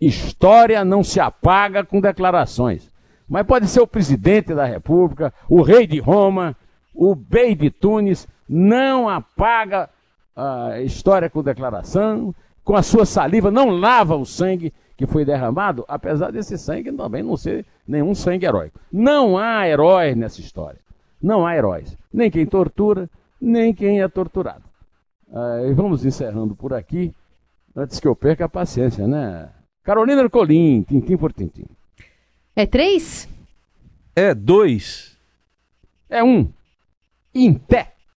história 0.00 0.84
não 0.84 1.02
se 1.02 1.20
apaga 1.20 1.84
com 1.84 2.00
declarações. 2.00 2.90
Mas 3.28 3.46
pode 3.46 3.68
ser 3.68 3.80
o 3.80 3.86
presidente 3.86 4.54
da 4.54 4.64
República, 4.64 5.32
o 5.48 5.62
rei 5.62 5.86
de 5.86 6.00
Roma, 6.00 6.56
o 6.94 7.14
bey 7.14 7.54
de 7.54 7.70
Tunis, 7.70 8.26
não 8.48 9.08
apaga 9.08 9.90
a 10.38 10.80
história 10.80 11.28
com 11.28 11.42
declaração, 11.42 12.32
com 12.62 12.76
a 12.76 12.82
sua 12.82 13.04
saliva, 13.04 13.50
não 13.50 13.70
lava 13.70 14.14
o 14.14 14.24
sangue 14.24 14.72
que 14.96 15.04
foi 15.04 15.24
derramado, 15.24 15.84
apesar 15.88 16.30
desse 16.30 16.56
sangue 16.56 16.92
também 16.92 17.24
não 17.24 17.36
ser 17.36 17.66
nenhum 17.86 18.14
sangue 18.14 18.46
heróico. 18.46 18.78
Não 18.92 19.36
há 19.36 19.66
heróis 19.66 20.16
nessa 20.16 20.40
história. 20.40 20.78
Não 21.20 21.44
há 21.44 21.56
heróis. 21.56 21.96
Nem 22.12 22.30
quem 22.30 22.46
tortura, 22.46 23.10
nem 23.40 23.74
quem 23.74 24.00
é 24.00 24.06
torturado. 24.06 24.62
Ah, 25.32 25.62
e 25.68 25.72
vamos 25.74 26.04
encerrando 26.04 26.54
por 26.54 26.72
aqui, 26.72 27.12
antes 27.74 27.98
que 27.98 28.06
eu 28.06 28.14
perca 28.14 28.44
a 28.44 28.48
paciência, 28.48 29.06
né? 29.08 29.48
Carolina 29.82 30.28
Colim, 30.30 30.82
tintim 30.82 31.16
por 31.16 31.32
tintim. 31.32 31.66
É 32.54 32.64
três? 32.64 33.28
É 34.14 34.34
dois. 34.34 35.16
É 36.08 36.22
um. 36.22 36.48
Em 37.34 37.54
pé. 37.54 37.94